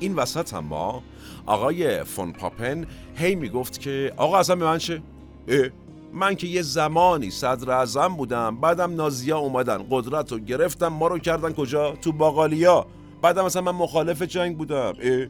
این 0.00 0.14
وسط 0.14 0.54
هم 0.54 0.64
ما 0.64 1.02
آقای 1.46 2.04
فون 2.04 2.32
پاپن 2.32 2.86
هی 3.16 3.34
می‌گفت 3.34 3.80
که 3.80 4.12
آقا 4.16 4.38
اصلا 4.38 4.56
به 4.56 4.64
من 4.64 4.78
چه؟ 4.78 5.02
من 6.14 6.34
که 6.34 6.46
یه 6.46 6.62
زمانی 6.62 7.30
صدر 7.30 7.70
ازم 7.70 8.08
بودم 8.08 8.56
بعدم 8.56 8.94
نازیا 8.94 9.38
اومدن 9.38 9.86
قدرت 9.90 10.32
رو 10.32 10.38
گرفتم 10.38 10.88
ما 10.88 11.08
رو 11.08 11.18
کردن 11.18 11.52
کجا؟ 11.52 11.92
تو 11.92 12.12
باقالیا. 12.12 12.86
بعدم 13.22 13.44
مثلا 13.44 13.62
من 13.62 13.72
مخالف 13.72 14.22
جنگ 14.22 14.56
بودم. 14.58 14.92
اه؟ 15.02 15.26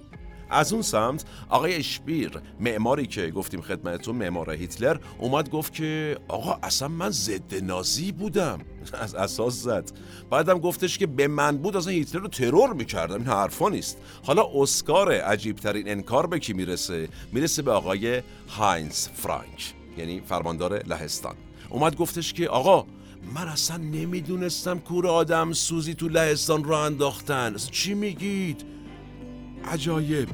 از 0.51 0.73
اون 0.73 0.83
سمت 0.83 1.25
آقای 1.49 1.75
اشبیر 1.75 2.31
معماری 2.61 3.07
که 3.07 3.31
گفتیم 3.31 3.61
خدمتتون 3.61 4.17
معمار 4.17 4.51
هیتلر 4.51 4.97
اومد 5.19 5.51
گفت 5.51 5.73
که 5.73 6.19
آقا 6.29 6.59
اصلا 6.63 6.89
من 6.89 7.11
ضد 7.11 7.55
نازی 7.63 8.13
بودم. 8.13 8.59
از 8.93 9.15
اساس 9.15 9.63
زد. 9.63 9.91
بعدم 10.31 10.59
گفتش 10.59 10.99
که 10.99 11.07
به 11.07 11.29
من 11.29 11.57
بود 11.57 11.77
اصلا 11.77 11.93
هیتلر 11.93 12.21
رو 12.21 12.29
ترور 12.29 12.73
می‌کردم. 12.73 13.15
این 13.15 13.27
حرفا 13.27 13.69
نیست. 13.69 13.99
حالا 14.27 14.47
اسکار 14.55 15.13
عجیب 15.13 15.57
ترین 15.57 15.89
انکار 15.89 16.27
به 16.27 16.39
کی 16.39 16.53
می‌رسه؟ 16.53 17.09
می‌رسه 17.33 17.63
به 17.63 17.73
آقای 17.73 18.23
هاینز 18.49 19.09
فرانک. 19.09 19.75
یعنی 19.99 20.21
فرماندار 20.21 20.83
لهستان. 20.83 21.35
اومد 21.71 21.97
گفتش 21.97 22.33
که 22.33 22.49
آقا 22.49 22.87
من 23.35 23.49
اصلا 23.49 23.77
نمی‌دونستم 23.77 24.79
کور 24.79 25.07
آدم 25.07 25.53
سوزی 25.53 25.95
تو 25.95 26.09
لهستان 26.09 26.65
را 26.65 26.85
انداختن. 26.85 27.57
چی 27.57 27.95
میگید؟ 27.95 28.65
عجایب. 29.73 30.29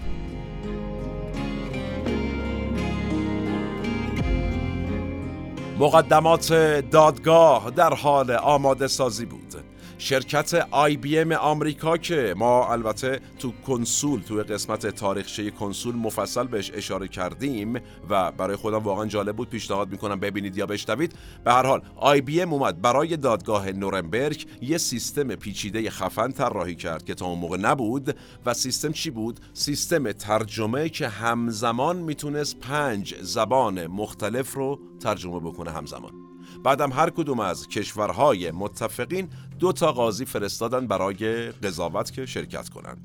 مقدمات 5.78 6.52
دادگاه 6.90 7.70
در 7.70 7.94
حال 7.94 8.30
آماده 8.30 8.86
سازی 8.86 9.24
بود. 9.24 9.69
شرکت 10.02 10.54
IBM 10.70 11.32
آمریکا 11.32 11.96
که 11.96 12.34
ما 12.36 12.72
البته 12.72 13.20
تو 13.38 13.52
کنسول 13.66 14.20
تو 14.20 14.34
قسمت 14.34 14.86
تاریخچه 14.86 15.50
کنسول 15.50 15.94
مفصل 15.94 16.46
بهش 16.46 16.70
اشاره 16.74 17.08
کردیم 17.08 17.80
و 18.10 18.32
برای 18.32 18.56
خودم 18.56 18.78
واقعا 18.78 19.06
جالب 19.06 19.36
بود 19.36 19.50
پیشنهاد 19.50 19.90
می‌کنم 19.90 20.20
ببینید 20.20 20.56
یا 20.56 20.66
بشنوید. 20.66 21.14
به 21.44 21.52
هر 21.52 21.66
حال 21.66 21.82
IBM 21.96 22.52
اومد 22.52 22.82
برای 22.82 23.16
دادگاه 23.16 23.72
نورنبرگ 23.72 24.46
یه 24.62 24.78
سیستم 24.78 25.34
پیچیده 25.34 25.90
خفن 25.90 26.30
طراحی 26.32 26.74
کرد 26.74 27.04
که 27.04 27.14
تا 27.14 27.26
اون 27.26 27.38
موقع 27.38 27.56
نبود 27.56 28.16
و 28.46 28.54
سیستم 28.54 28.92
چی 28.92 29.10
بود؟ 29.10 29.40
سیستم 29.52 30.12
ترجمه 30.12 30.88
که 30.88 31.08
همزمان 31.08 31.96
می‌تونست 31.96 32.58
پنج 32.58 33.14
زبان 33.20 33.86
مختلف 33.86 34.54
رو 34.54 34.80
ترجمه 35.00 35.40
بکنه 35.40 35.70
همزمان. 35.70 36.29
بعدم 36.64 36.92
هر 36.92 37.10
کدوم 37.10 37.40
از 37.40 37.68
کشورهای 37.68 38.50
متفقین 38.50 39.28
دو 39.58 39.72
تا 39.72 39.92
قاضی 39.92 40.24
فرستادن 40.24 40.86
برای 40.86 41.50
قضاوت 41.52 42.12
که 42.12 42.26
شرکت 42.26 42.68
کنند. 42.68 42.98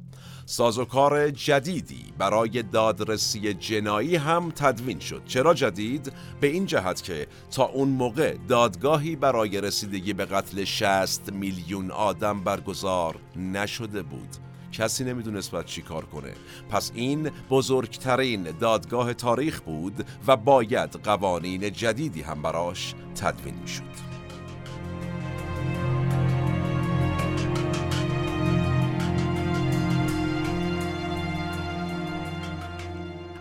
سازوکار 0.46 1.30
جدیدی 1.30 2.14
برای 2.18 2.64
دادرسی 2.64 3.54
جنایی 3.54 4.16
هم 4.16 4.52
تدوین 4.52 5.00
شد 5.00 5.22
چرا 5.26 5.54
جدید؟ 5.54 6.14
به 6.42 6.48
این 6.48 6.66
جهت 6.66 7.04
که 7.04 7.28
تا 7.52 7.64
اون 7.64 7.90
موقع 7.90 8.36
دادگاهی 8.48 9.16
برای 9.16 9.62
رسیدگی 9.62 10.14
به 10.14 10.26
قتل 10.26 10.64
60 10.64 11.32
میلیون 11.32 11.92
آدم 11.92 12.44
برگزار 12.44 13.16
نشده 13.36 14.04
بود 14.04 14.45
کسی 14.78 15.04
نمی‌دونست 15.04 15.52
باید 15.52 15.66
چی 15.66 15.82
کار 15.82 16.06
کنه. 16.06 16.34
پس 16.70 16.92
این 16.96 17.30
بزرگترین 17.50 18.44
دادگاه 18.44 19.14
تاریخ 19.14 19.62
بود 19.62 20.06
و 20.28 20.38
باید 20.38 20.90
قوانین 20.92 21.72
جدیدی 21.72 22.22
هم 22.22 22.42
براش 22.42 22.94
تدوین 23.16 23.56
می‌شد. 23.56 24.16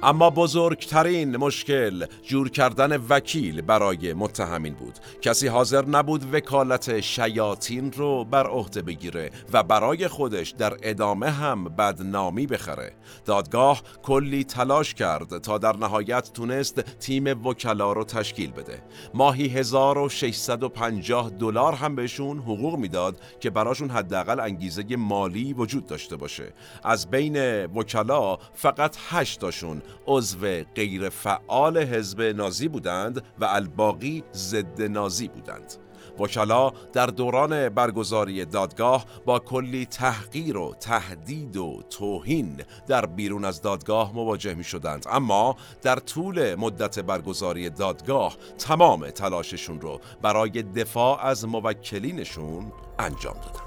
اما 0.07 0.31
بزرگترین 0.31 1.37
مشکل 1.37 2.07
جور 2.23 2.51
کردن 2.51 2.97
وکیل 2.97 3.61
برای 3.61 4.13
متهمین 4.13 4.75
بود. 4.75 4.99
کسی 5.23 5.47
حاضر 5.47 5.87
نبود 5.87 6.35
وکالت 6.35 7.01
شیاطین 7.01 7.93
رو 7.93 8.25
بر 8.25 8.47
عهده 8.47 8.83
بگیره 8.83 9.31
و 9.53 9.63
برای 9.63 10.09
خودش 10.09 10.51
در 10.51 10.77
ادامه 10.83 11.31
هم 11.31 11.65
بدنامی 11.65 12.47
بخره. 12.47 12.93
دادگاه 13.25 13.83
کلی 14.03 14.45
تلاش 14.45 14.95
کرد 14.95 15.39
تا 15.39 15.59
در 15.59 15.77
نهایت 15.77 16.33
تونست 16.33 16.81
تیم 16.81 17.47
وکلا 17.47 17.93
رو 17.93 18.05
تشکیل 18.05 18.51
بده. 18.51 18.83
ماهی 19.15 19.49
1650 19.49 21.31
دلار 21.31 21.75
هم 21.75 21.95
بهشون 21.95 22.39
حقوق 22.39 22.79
می‌داد 22.79 23.21
که 23.41 23.51
براشون 23.51 23.91
حداقل 23.91 24.41
انگیزه 24.41 24.97
مالی 24.97 25.53
وجود 25.53 25.87
داشته 25.87 26.17
باشه. 26.17 26.53
از 26.83 27.11
بین 27.11 27.67
وکلا 27.67 28.39
فقط 28.55 28.97
8 29.09 29.41
تاشون 29.41 29.83
عضو 30.07 30.65
غیر 30.75 31.09
فعال 31.09 31.79
حزب 31.79 32.23
نازی 32.23 32.69
بودند 32.69 33.23
و 33.39 33.45
الباقی 33.45 34.25
ضد 34.35 34.83
نازی 34.83 35.29
بودند. 35.29 35.75
وکلا 36.21 36.73
در 36.93 37.07
دوران 37.07 37.69
برگزاری 37.69 38.45
دادگاه 38.45 39.05
با 39.25 39.39
کلی 39.39 39.87
تحقیر 39.87 40.57
و 40.57 40.75
تهدید 40.81 41.57
و 41.57 41.83
توهین 41.91 42.63
در 42.87 43.07
بیرون 43.07 43.45
از 43.45 43.63
دادگاه 43.63 44.15
مواجه 44.15 44.55
می 44.55 44.65
شدند 44.65 45.07
اما 45.11 45.57
در 45.83 45.97
طول 45.97 46.55
مدت 46.55 46.99
برگزاری 46.99 47.71
دادگاه 47.71 48.37
تمام 48.59 49.11
تلاششون 49.11 49.81
رو 49.81 50.01
برای 50.23 50.63
دفاع 50.63 51.27
از 51.27 51.49
موکلینشون 51.49 52.73
انجام 52.99 53.35
دادند. 53.35 53.64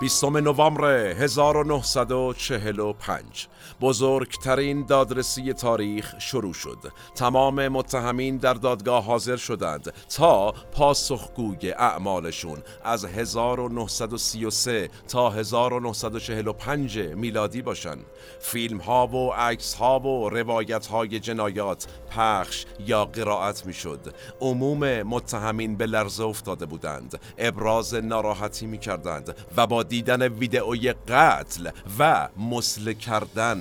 20 0.00 0.40
نوامبر 0.40 0.86
1945 0.86 3.48
بزرگترین 3.80 4.86
دادرسی 4.86 5.52
تاریخ 5.52 6.14
شروع 6.18 6.52
شد. 6.52 6.78
تمام 7.14 7.68
متهمین 7.68 8.36
در 8.36 8.54
دادگاه 8.54 9.04
حاضر 9.04 9.36
شدند 9.36 9.92
تا 10.16 10.52
پاسخگوی 10.52 11.70
اعمالشون. 11.70 12.62
از 12.84 13.04
1933 13.04 14.90
تا 15.08 15.30
1945 15.30 16.98
میلادی 16.98 17.62
باشند 17.62 18.04
فیلم 18.40 18.78
ها 18.78 19.06
و 19.06 19.32
عکس 19.32 19.74
ها 19.74 20.00
و 20.00 20.28
روایت 20.28 20.86
های 20.86 21.20
جنایات 21.20 21.86
پخش 22.10 22.64
یا 22.86 23.04
قرائت 23.04 23.66
می 23.66 23.72
شد 23.72 24.14
عموم 24.40 25.02
متهمین 25.02 25.76
به 25.76 25.86
لرزه 25.86 26.24
افتاده 26.24 26.66
بودند. 26.66 27.20
ابراز 27.38 27.94
ناراحتی 27.94 28.66
می 28.66 28.78
کردند 28.78 29.36
و 29.56 29.66
با 29.66 29.82
دیدن 29.82 30.22
ویدئوی 30.28 30.92
قتل 30.92 31.70
و 31.98 32.28
مسله 32.36 32.94
کردن 32.94 33.57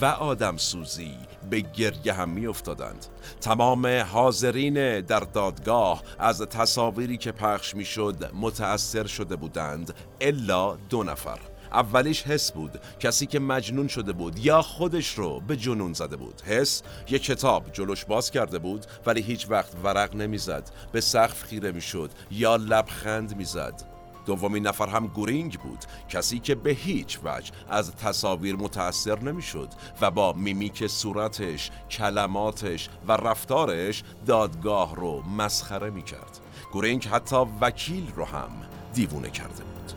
و 0.00 0.04
آدم 0.04 0.56
سوزی 0.56 1.16
به 1.50 1.60
گریه 1.60 2.12
هم 2.12 2.28
می 2.28 2.46
افتادند 2.46 3.06
تمام 3.40 3.86
حاضرین 3.86 5.00
در 5.00 5.20
دادگاه 5.20 6.02
از 6.18 6.42
تصاویری 6.42 7.16
که 7.16 7.32
پخش 7.32 7.74
می 7.74 7.84
شد 7.84 8.30
متأثر 8.34 9.06
شده 9.06 9.36
بودند 9.36 9.94
الا 10.20 10.76
دو 10.76 11.02
نفر. 11.02 11.38
اولیش 11.72 12.22
حس 12.22 12.52
بود 12.52 12.80
کسی 13.00 13.26
که 13.26 13.38
مجنون 13.38 13.88
شده 13.88 14.12
بود 14.12 14.38
یا 14.38 14.62
خودش 14.62 15.14
رو 15.14 15.40
به 15.40 15.56
جنون 15.56 15.92
زده 15.92 16.16
بود. 16.16 16.42
حس 16.46 16.82
یه 17.10 17.18
کتاب 17.18 17.72
جلوش 17.72 18.04
باز 18.04 18.30
کرده 18.30 18.58
بود 18.58 18.86
ولی 19.06 19.22
هیچ 19.22 19.46
وقت 19.50 19.72
ورق 19.84 20.14
نمی‌زد 20.14 20.70
به 20.92 21.00
سقف 21.00 21.42
خیره 21.42 21.72
می‌شد 21.72 22.10
یا 22.30 22.56
لبخند 22.56 23.36
می‌زد. 23.36 23.91
دومین 24.26 24.66
نفر 24.66 24.86
هم 24.86 25.06
گورینگ 25.06 25.58
بود 25.58 25.84
کسی 26.08 26.38
که 26.38 26.54
به 26.54 26.70
هیچ 26.70 27.18
وجه 27.24 27.52
از 27.68 27.96
تصاویر 27.96 28.56
متأثر 28.56 29.18
نمی‌شد 29.18 29.68
و 30.00 30.10
با 30.10 30.32
میمیک 30.32 30.86
صورتش، 30.86 31.70
کلماتش 31.90 32.88
و 33.08 33.12
رفتارش 33.12 34.02
دادگاه 34.26 34.96
رو 34.96 35.22
مسخره 35.22 35.90
می‌کرد. 35.90 36.40
گورینگ 36.72 37.04
حتی 37.04 37.36
وکیل 37.60 38.12
رو 38.16 38.24
هم 38.24 38.50
دیوونه 38.94 39.30
کرده 39.30 39.64
بود. 39.64 39.92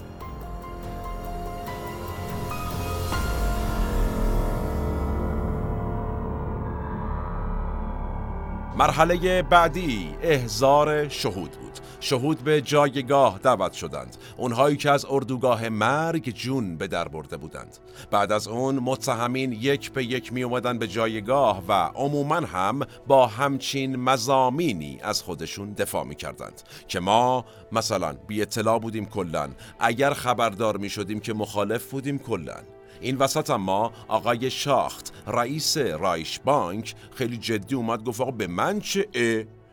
مرحله 8.78 9.41
بعدی 9.41 10.15
احزار 10.21 11.09
شهود 11.09 11.51
بود. 11.51 11.64
شهود 12.00 12.39
به 12.39 12.62
جایگاه 12.62 13.39
دعوت 13.43 13.74
شدند. 13.74 14.18
اونهایی 14.38 14.78
که 14.78 14.91
از 14.91 15.06
اردوگاه 15.10 15.70
مرگ 15.70 16.30
جون 16.30 16.78
به 16.78 16.88
در 16.88 17.08
برده 17.08 17.38
بودند. 17.38 17.78
بعد 18.12 18.32
از 18.32 18.48
اون 18.48 18.80
متهمین 18.80 19.52
یک 19.52 19.91
به 19.91 20.04
یک 20.04 20.34
می 20.34 20.43
اومدن 20.43 20.78
به 20.78 20.88
جایگاه 20.88 21.64
و 21.68 21.72
عموما 21.72 22.36
هم 22.36 22.80
با 23.08 23.28
همچین 23.28 23.96
مزامینی 23.96 25.00
از 25.04 25.22
خودشون 25.22 25.74
دفاع 25.74 26.04
می 26.04 26.16
کردند 26.16 26.62
که 26.88 27.00
ما 27.00 27.46
مثلا 27.72 28.14
بی 28.28 28.41
اطلاع 28.41 28.80
بودیم 28.80 29.06
کلن 29.06 29.50
اگر 29.80 30.14
خبردار 30.14 30.78
می 30.78 30.89
شدیم 30.89 31.20
که 31.20 31.34
مخالف 31.34 31.91
بودیم 31.91 32.20
کلن 32.20 32.64
این 33.02 33.18
وسط 33.18 33.50
اما 33.50 33.91
آقای 34.08 34.52
شاخت 34.52 35.14
رئیس 35.28 35.78
رایش 35.78 36.39
بانک 36.39 36.96
خیلی 37.16 37.38
جدی 37.38 37.76
اومد 37.76 38.04
گفت 38.04 38.22
آقا 38.22 38.32
به 38.32 38.48
من 38.48 38.80
چه؟ 38.80 39.08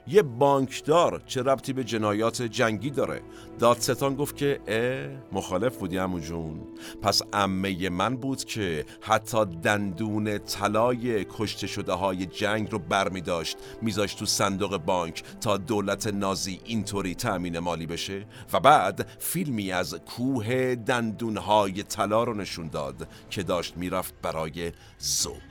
یه 0.06 0.22
بانکدار 0.22 1.22
چه 1.26 1.42
ربطی 1.42 1.72
به 1.72 1.84
جنایات 1.84 2.42
جنگی 2.42 2.90
داره؟ 2.90 3.22
دادستان 3.58 4.14
گفت 4.14 4.36
که 4.36 4.60
اه 4.66 5.22
مخالف 5.32 5.76
بودی 5.76 5.98
امو 5.98 6.20
جون. 6.20 6.60
پس 7.02 7.22
امه 7.32 7.88
من 7.88 8.16
بود 8.16 8.44
که 8.44 8.84
حتی 9.00 9.44
دندون 9.44 10.38
طلای 10.38 11.24
کشته 11.24 11.66
شده 11.66 11.92
های 11.92 12.26
جنگ 12.26 12.70
رو 12.70 12.78
برمی 12.78 13.20
داشت 13.20 13.56
میذاشت 13.82 14.18
تو 14.18 14.26
صندوق 14.26 14.76
بانک 14.76 15.22
تا 15.40 15.56
دولت 15.56 16.06
نازی 16.06 16.60
اینطوری 16.64 17.14
تأمین 17.14 17.58
مالی 17.58 17.86
بشه 17.86 18.26
و 18.52 18.60
بعد 18.60 19.06
فیلمی 19.18 19.72
از 19.72 19.94
کوه 19.94 20.74
دندون 20.74 21.36
های 21.36 21.82
طلا 21.82 22.24
رو 22.24 22.34
نشون 22.34 22.68
داد 22.68 23.08
که 23.30 23.42
داشت 23.42 23.76
می‌رفت 23.76 24.14
برای 24.22 24.72
زوب. 24.98 25.42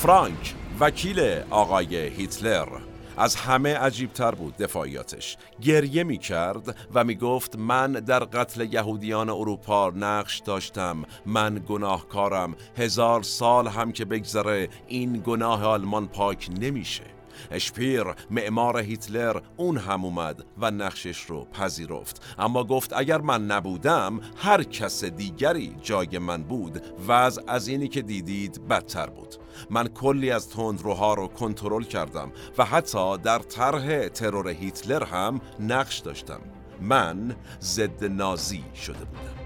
فرانک 0.00 0.54
وکیل 0.80 1.20
آقای 1.50 1.96
هیتلر. 1.96 2.68
از 3.16 3.36
همه 3.36 3.74
عجیبتر 3.74 4.30
بود 4.30 4.56
دفاعیاتش. 4.56 5.36
گریه 5.62 6.04
می 6.04 6.18
کرد 6.18 6.76
و 6.94 7.04
می 7.04 7.14
گفت 7.14 7.56
من 7.56 7.92
در 7.92 8.18
قتل 8.18 8.72
یهودیان 8.72 9.30
اروپا 9.30 9.92
نقش 9.96 10.38
داشتم. 10.38 11.02
من 11.26 11.62
گناهکارم. 11.68 12.54
هزار 12.76 13.22
سال 13.22 13.68
هم 13.68 13.92
که 13.92 14.04
بگذره 14.04 14.68
این 14.86 15.22
گناه 15.26 15.64
آلمان 15.64 16.08
پاک 16.08 16.50
نمیشه. 16.60 17.04
اشپیر 17.50 18.04
معمار 18.30 18.78
هیتلر 18.78 19.40
اون 19.56 19.76
هم 19.76 20.04
اومد 20.04 20.44
و 20.58 20.70
نقشش 20.70 21.20
رو 21.20 21.44
پذیرفت. 21.44 22.22
اما 22.38 22.64
گفت 22.64 22.92
اگر 22.92 23.20
من 23.20 23.46
نبودم 23.46 24.20
هر 24.36 24.62
کس 24.62 25.04
دیگری 25.04 25.76
جای 25.82 26.18
من 26.18 26.42
بود 26.42 26.82
و 27.08 27.12
از 27.46 27.68
اینی 27.68 27.88
که 27.88 28.02
دیدید 28.02 28.68
بدتر 28.68 29.06
بود. 29.06 29.34
من 29.70 29.88
کلی 29.88 30.30
از 30.30 30.48
تندروها 30.48 31.14
رو 31.14 31.26
کنترل 31.26 31.82
کردم 31.82 32.32
و 32.58 32.64
حتی 32.64 33.18
در 33.18 33.38
طرح 33.38 34.08
ترور 34.08 34.48
هیتلر 34.48 35.04
هم 35.04 35.40
نقش 35.60 35.98
داشتم. 35.98 36.40
من 36.80 37.36
ضد 37.60 38.04
نازی 38.04 38.64
شده 38.74 38.98
بودم. 38.98 39.40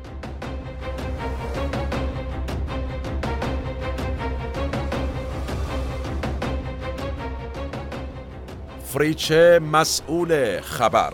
فریچه 8.85 9.61
مسئول 9.73 10.61
خبر. 10.61 11.12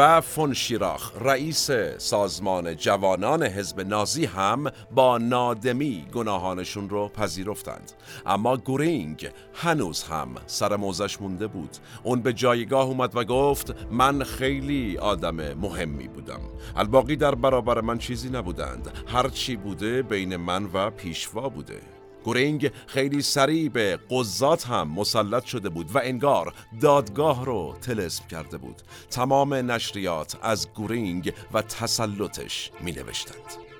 فون 0.00 0.54
شیراخ 0.54 1.12
رئیس 1.20 1.70
سازمان 1.98 2.76
جوانان 2.76 3.42
حزب 3.42 3.80
نازی 3.80 4.24
هم 4.24 4.70
با 4.94 5.18
نادمی 5.18 6.06
گناهانشون 6.12 6.88
رو 6.88 7.08
پذیرفتند. 7.08 7.92
اما 8.26 8.56
گورینگ 8.56 9.30
هنوز 9.54 10.02
هم 10.02 10.28
سر 10.46 10.76
موزش 10.76 11.20
مونده 11.20 11.46
بود. 11.46 11.76
اون 12.02 12.20
به 12.20 12.32
جایگاه 12.32 12.86
اومد 12.86 13.16
و 13.16 13.24
گفت 13.24 13.74
من 13.90 14.24
خیلی 14.24 14.98
آدم 14.98 15.54
مهمی 15.54 16.08
بودم. 16.08 16.40
الباقی 16.76 17.16
در 17.16 17.34
برابر 17.34 17.80
من 17.80 17.98
چیزی 17.98 18.30
نبودند. 18.30 18.92
هرچی 19.06 19.56
بوده 19.56 20.02
بین 20.02 20.36
من 20.36 20.64
و 20.72 20.90
پیشوا 20.90 21.48
بوده. 21.48 21.99
گورینگ 22.24 22.70
خیلی 22.86 23.22
سریع 23.22 23.68
به 23.68 23.98
قضات 24.10 24.66
هم 24.66 24.88
مسلط 24.88 25.44
شده 25.44 25.68
بود 25.68 25.96
و 25.96 26.00
انگار 26.04 26.54
دادگاه 26.80 27.44
رو 27.44 27.74
تلسم 27.82 28.26
کرده 28.26 28.58
بود. 28.58 28.82
تمام 29.10 29.54
نشریات 29.54 30.36
از 30.42 30.72
گورینگ 30.72 31.32
و 31.52 31.62
تسلطش 31.62 32.70
می 32.80 32.92
نوشتند 32.92 33.70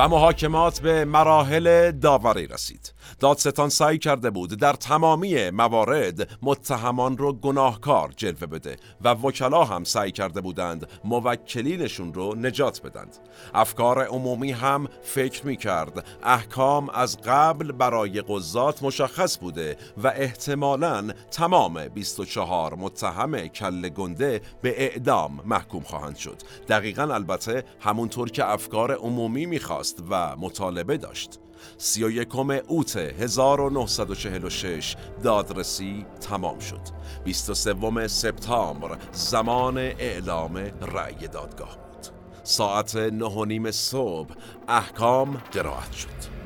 و 0.00 0.08
محاکمات 0.08 0.80
به 0.80 1.04
مراحل 1.04 1.90
داوری 1.90 2.46
رسید. 2.46 2.92
دادستان 3.20 3.68
سعی 3.68 3.98
کرده 3.98 4.30
بود 4.30 4.58
در 4.58 4.72
تمامی 4.72 5.50
موارد 5.50 6.38
متهمان 6.42 7.18
رو 7.18 7.32
گناهکار 7.32 8.12
جلوه 8.16 8.46
بده 8.46 8.76
و 9.00 9.14
وکلا 9.14 9.64
هم 9.64 9.84
سعی 9.84 10.12
کرده 10.12 10.40
بودند 10.40 10.88
موکلینشون 11.04 12.14
رو 12.14 12.34
نجات 12.34 12.82
بدند. 12.82 13.16
افکار 13.54 14.04
عمومی 14.04 14.52
هم 14.52 14.88
فکر 15.02 15.46
می 15.46 15.56
کرد 15.56 16.04
احکام 16.22 16.90
از 16.90 17.18
قبل 17.20 17.72
برای 17.72 18.20
قضات 18.28 18.82
مشخص 18.82 19.38
بوده 19.38 19.76
و 20.02 20.06
احتمالا 20.06 21.12
تمام 21.30 21.88
24 21.88 22.74
متهم 22.74 23.46
کل 23.48 23.88
گنده 23.88 24.40
به 24.62 24.82
اعدام 24.82 25.40
محکوم 25.44 25.82
خواهند 25.82 26.16
شد. 26.16 26.36
دقیقا 26.68 27.02
البته 27.02 27.64
همونطور 27.80 28.30
که 28.30 28.50
افکار 28.50 28.94
عمومی 28.94 29.46
می‌خواست 29.46 30.02
و 30.10 30.36
مطالبه 30.36 30.96
داشت. 30.96 31.38
31 31.78 32.36
اوت 32.66 32.96
1946 32.96 34.96
دادرسی 35.22 36.06
تمام 36.20 36.58
شد. 36.58 36.80
23 37.24 38.06
سپتامبر 38.06 38.98
زمان 39.12 39.78
اعلام 39.78 40.56
رأی 40.82 41.28
دادگاه 41.32 41.76
بود. 41.76 42.06
ساعت 42.42 42.96
9 42.96 43.46
نیم 43.46 43.70
صبح 43.70 44.34
احکام 44.68 45.42
قرائت 45.52 45.92
شد. 45.92 46.40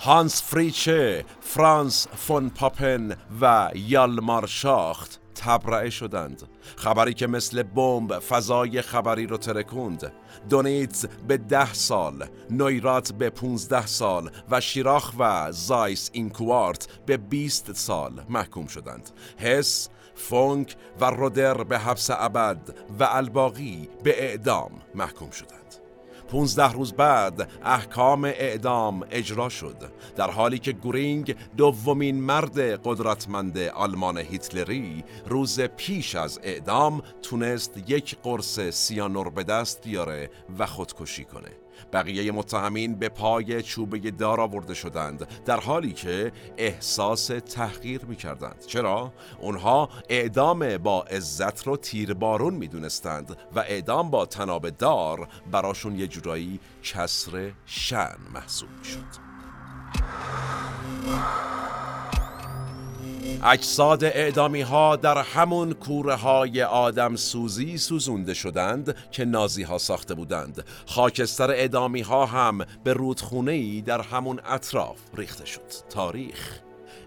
هانس 0.00 0.42
فریچه، 0.42 1.24
فرانس 1.40 2.08
فون 2.08 2.50
پاپن 2.50 3.16
و 3.40 3.70
یالمار 3.74 4.46
شاخت 4.46 5.21
تبرعه 5.34 5.90
شدند. 5.90 6.42
خبری 6.76 7.14
که 7.14 7.26
مثل 7.26 7.62
بمب 7.62 8.18
فضای 8.18 8.82
خبری 8.82 9.26
رو 9.26 9.36
ترکوند. 9.36 10.12
دونیتز 10.48 11.06
به 11.28 11.36
ده 11.36 11.74
سال 11.74 12.24
نویرات 12.50 13.12
به 13.12 13.30
15 13.30 13.86
سال 13.86 14.30
و 14.50 14.60
شیراخ 14.60 15.12
و 15.18 15.52
زایس 15.52 16.10
اینکوارت 16.12 16.88
به 17.06 17.16
20 17.16 17.72
سال 17.72 18.22
محکوم 18.28 18.66
شدند. 18.66 19.10
هس 19.38 19.88
فونک 20.14 20.76
و 21.00 21.04
رودر 21.04 21.64
به 21.64 21.78
حبس 21.78 22.10
ابد 22.10 22.76
و 23.00 23.04
الباقی 23.10 23.88
به 24.04 24.22
اعدام 24.22 24.70
محکوم 24.94 25.30
شدند. 25.30 25.61
15 26.32 26.72
روز 26.72 26.92
بعد 26.92 27.50
احکام 27.64 28.24
اعدام 28.24 29.06
اجرا 29.10 29.48
شد 29.48 29.76
در 30.16 30.30
حالی 30.30 30.58
که 30.58 30.72
گورینگ 30.72 31.36
دومین 31.56 32.20
مرد 32.20 32.58
قدرتمند 32.60 33.58
آلمان 33.58 34.18
هیتلری 34.18 35.04
روز 35.26 35.60
پیش 35.60 36.14
از 36.14 36.40
اعدام 36.42 37.02
تونست 37.22 37.90
یک 37.90 38.16
قرص 38.22 38.60
سیانور 38.60 39.30
به 39.30 39.44
دست 39.44 39.84
بیاره 39.84 40.30
و 40.58 40.66
خودکشی 40.66 41.24
کنه. 41.24 41.61
بقیه 41.92 42.32
متهمین 42.32 42.94
به 42.94 43.08
پای 43.08 43.62
چوبه 43.62 44.10
دار 44.10 44.40
آورده 44.40 44.74
شدند 44.74 45.26
در 45.44 45.60
حالی 45.60 45.92
که 45.92 46.32
احساس 46.56 47.26
تحقیر 47.26 48.04
می 48.04 48.16
کردند 48.16 48.64
چرا؟ 48.66 49.12
اونها 49.40 49.88
اعدام 50.08 50.78
با 50.78 51.02
عزت 51.02 51.66
رو 51.66 51.76
تیربارون 51.76 52.54
می 52.54 52.68
دونستند 52.68 53.36
و 53.56 53.58
اعدام 53.60 54.10
با 54.10 54.26
تناب 54.26 54.70
دار 54.70 55.28
براشون 55.50 55.98
یه 55.98 56.06
جورایی 56.06 56.60
کسر 56.82 57.52
شن 57.66 58.16
محسوب 58.34 58.68
می 58.78 58.84
شد 58.84 59.32
اجساد 63.44 64.04
اعدامی 64.04 64.60
ها 64.60 64.96
در 64.96 65.18
همون 65.18 65.72
کوره 65.72 66.14
های 66.14 66.62
آدم 66.62 67.16
سوزی 67.16 67.78
سوزونده 67.78 68.34
شدند 68.34 68.96
که 69.10 69.24
نازی 69.24 69.62
ها 69.62 69.78
ساخته 69.78 70.14
بودند. 70.14 70.64
خاکستر 70.86 71.50
اعدامی 71.50 72.00
ها 72.00 72.26
هم 72.26 72.58
به 72.84 72.92
رودخونه 72.92 73.52
ای 73.52 73.80
در 73.80 74.00
همون 74.00 74.40
اطراف 74.44 74.98
ریخته 75.14 75.44
شد. 75.44 75.60
تاریخ. 75.90 76.58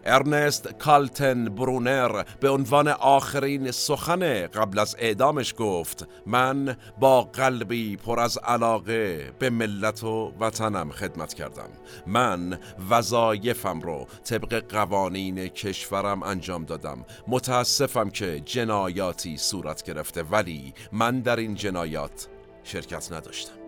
ارنست 0.05 0.73
کالتن 0.73 1.49
برونر 1.49 2.23
به 2.39 2.49
عنوان 2.49 2.87
آخرین 2.87 3.71
سخن 3.71 4.47
قبل 4.47 4.79
از 4.79 4.95
اعدامش 4.99 5.53
گفت 5.57 6.07
من 6.25 6.77
با 6.99 7.21
قلبی 7.21 7.97
پر 7.97 8.19
از 8.19 8.37
علاقه 8.37 9.31
به 9.39 9.49
ملت 9.49 10.03
و 10.03 10.33
وطنم 10.39 10.91
خدمت 10.91 11.33
کردم. 11.33 11.69
من 12.07 12.59
وظایفم 12.89 13.81
رو 13.81 14.07
طبق 14.23 14.63
قوانین 14.69 15.47
کشورم 15.47 16.23
انجام 16.23 16.65
دادم. 16.65 17.05
متاسفم 17.27 18.09
که 18.09 18.39
جنایاتی 18.39 19.37
صورت 19.37 19.83
گرفته 19.83 20.23
ولی 20.23 20.73
من 20.91 21.19
در 21.19 21.35
این 21.35 21.55
جنایات 21.55 22.27
شرکت 22.63 23.11
نداشتم. 23.11 23.64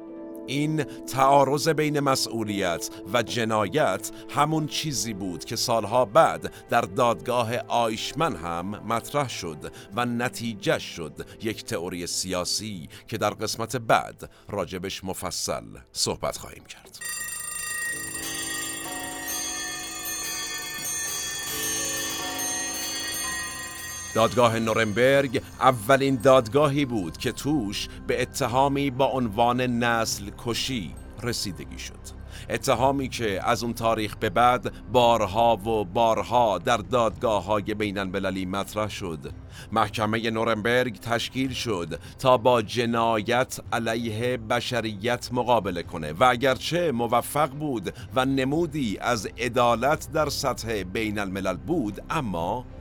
این 0.48 0.84
تعارض 0.84 1.70
بین 1.70 2.00
مسئولیت 2.00 2.90
و 3.14 3.24
جنایت 3.24 4.12
همون 4.30 4.68
چیزی 4.68 5.14
بود 5.14 5.46
که 5.46 5.56
سالها 5.56 6.06
بعد 6.06 6.54
در 6.70 6.82
دادگاه 6.82 7.58
آیشمن 7.58 8.36
هم 8.36 8.66
مطرح 8.66 9.30
شد 9.30 9.72
و 9.96 10.06
نتیجه 10.06 10.80
شد 10.80 11.28
یک 11.42 11.64
تئوری 11.64 12.08
سیاسی 12.08 12.90
که 13.08 13.18
در 13.18 13.30
قسمت 13.30 13.76
بعد 13.76 14.30
راجبش 14.50 15.04
مفصل 15.04 15.64
صحبت 15.92 16.38
خواهیم 16.38 16.64
کرد. 16.64 17.00
دادگاه 24.18 24.60
نورنبرگ 24.60 25.42
اولین 25.62 26.16
دادگاهی 26.16 26.86
بود 26.86 27.18
که 27.18 27.32
توش 27.32 27.88
به 28.08 28.22
اتهامی 28.22 28.92
با 28.92 29.06
عنوان 29.06 29.62
نسل 29.62 30.30
کشی 30.46 30.96
رسیدگی 31.24 31.80
شد. 31.80 32.18
اتهامی 32.50 33.10
که 33.10 33.50
از 33.50 33.64
اون 33.64 33.74
تاریخ 33.74 34.16
به 34.16 34.30
بعد 34.30 34.74
بارها 34.92 35.56
و 35.56 35.86
بارها 35.86 36.58
در 36.58 36.78
دادگاه 36.78 37.46
های 37.46 37.74
بین 37.74 37.98
المللی 37.98 38.46
مطرح 38.46 38.90
شد. 38.90 39.20
محکمه 39.72 40.30
نورنبرگ 40.30 41.00
تشکیل 41.00 41.54
شد 41.54 42.00
تا 42.20 42.38
با 42.38 42.62
جنایت 42.62 43.60
علیه 43.74 44.38
بشریت 44.38 45.30
مقابله 45.32 45.84
کنه 45.84 46.12
و 46.12 46.24
اگرچه 46.24 46.92
موفق 46.92 47.50
بود 47.50 47.94
و 48.16 48.26
نمودی 48.26 48.98
از 49.02 49.28
عدالت 49.38 50.12
در 50.12 50.30
سطح 50.30 50.84
بین 50.84 51.20
الملل 51.20 51.58
بود 51.58 52.02
اما 52.10 52.66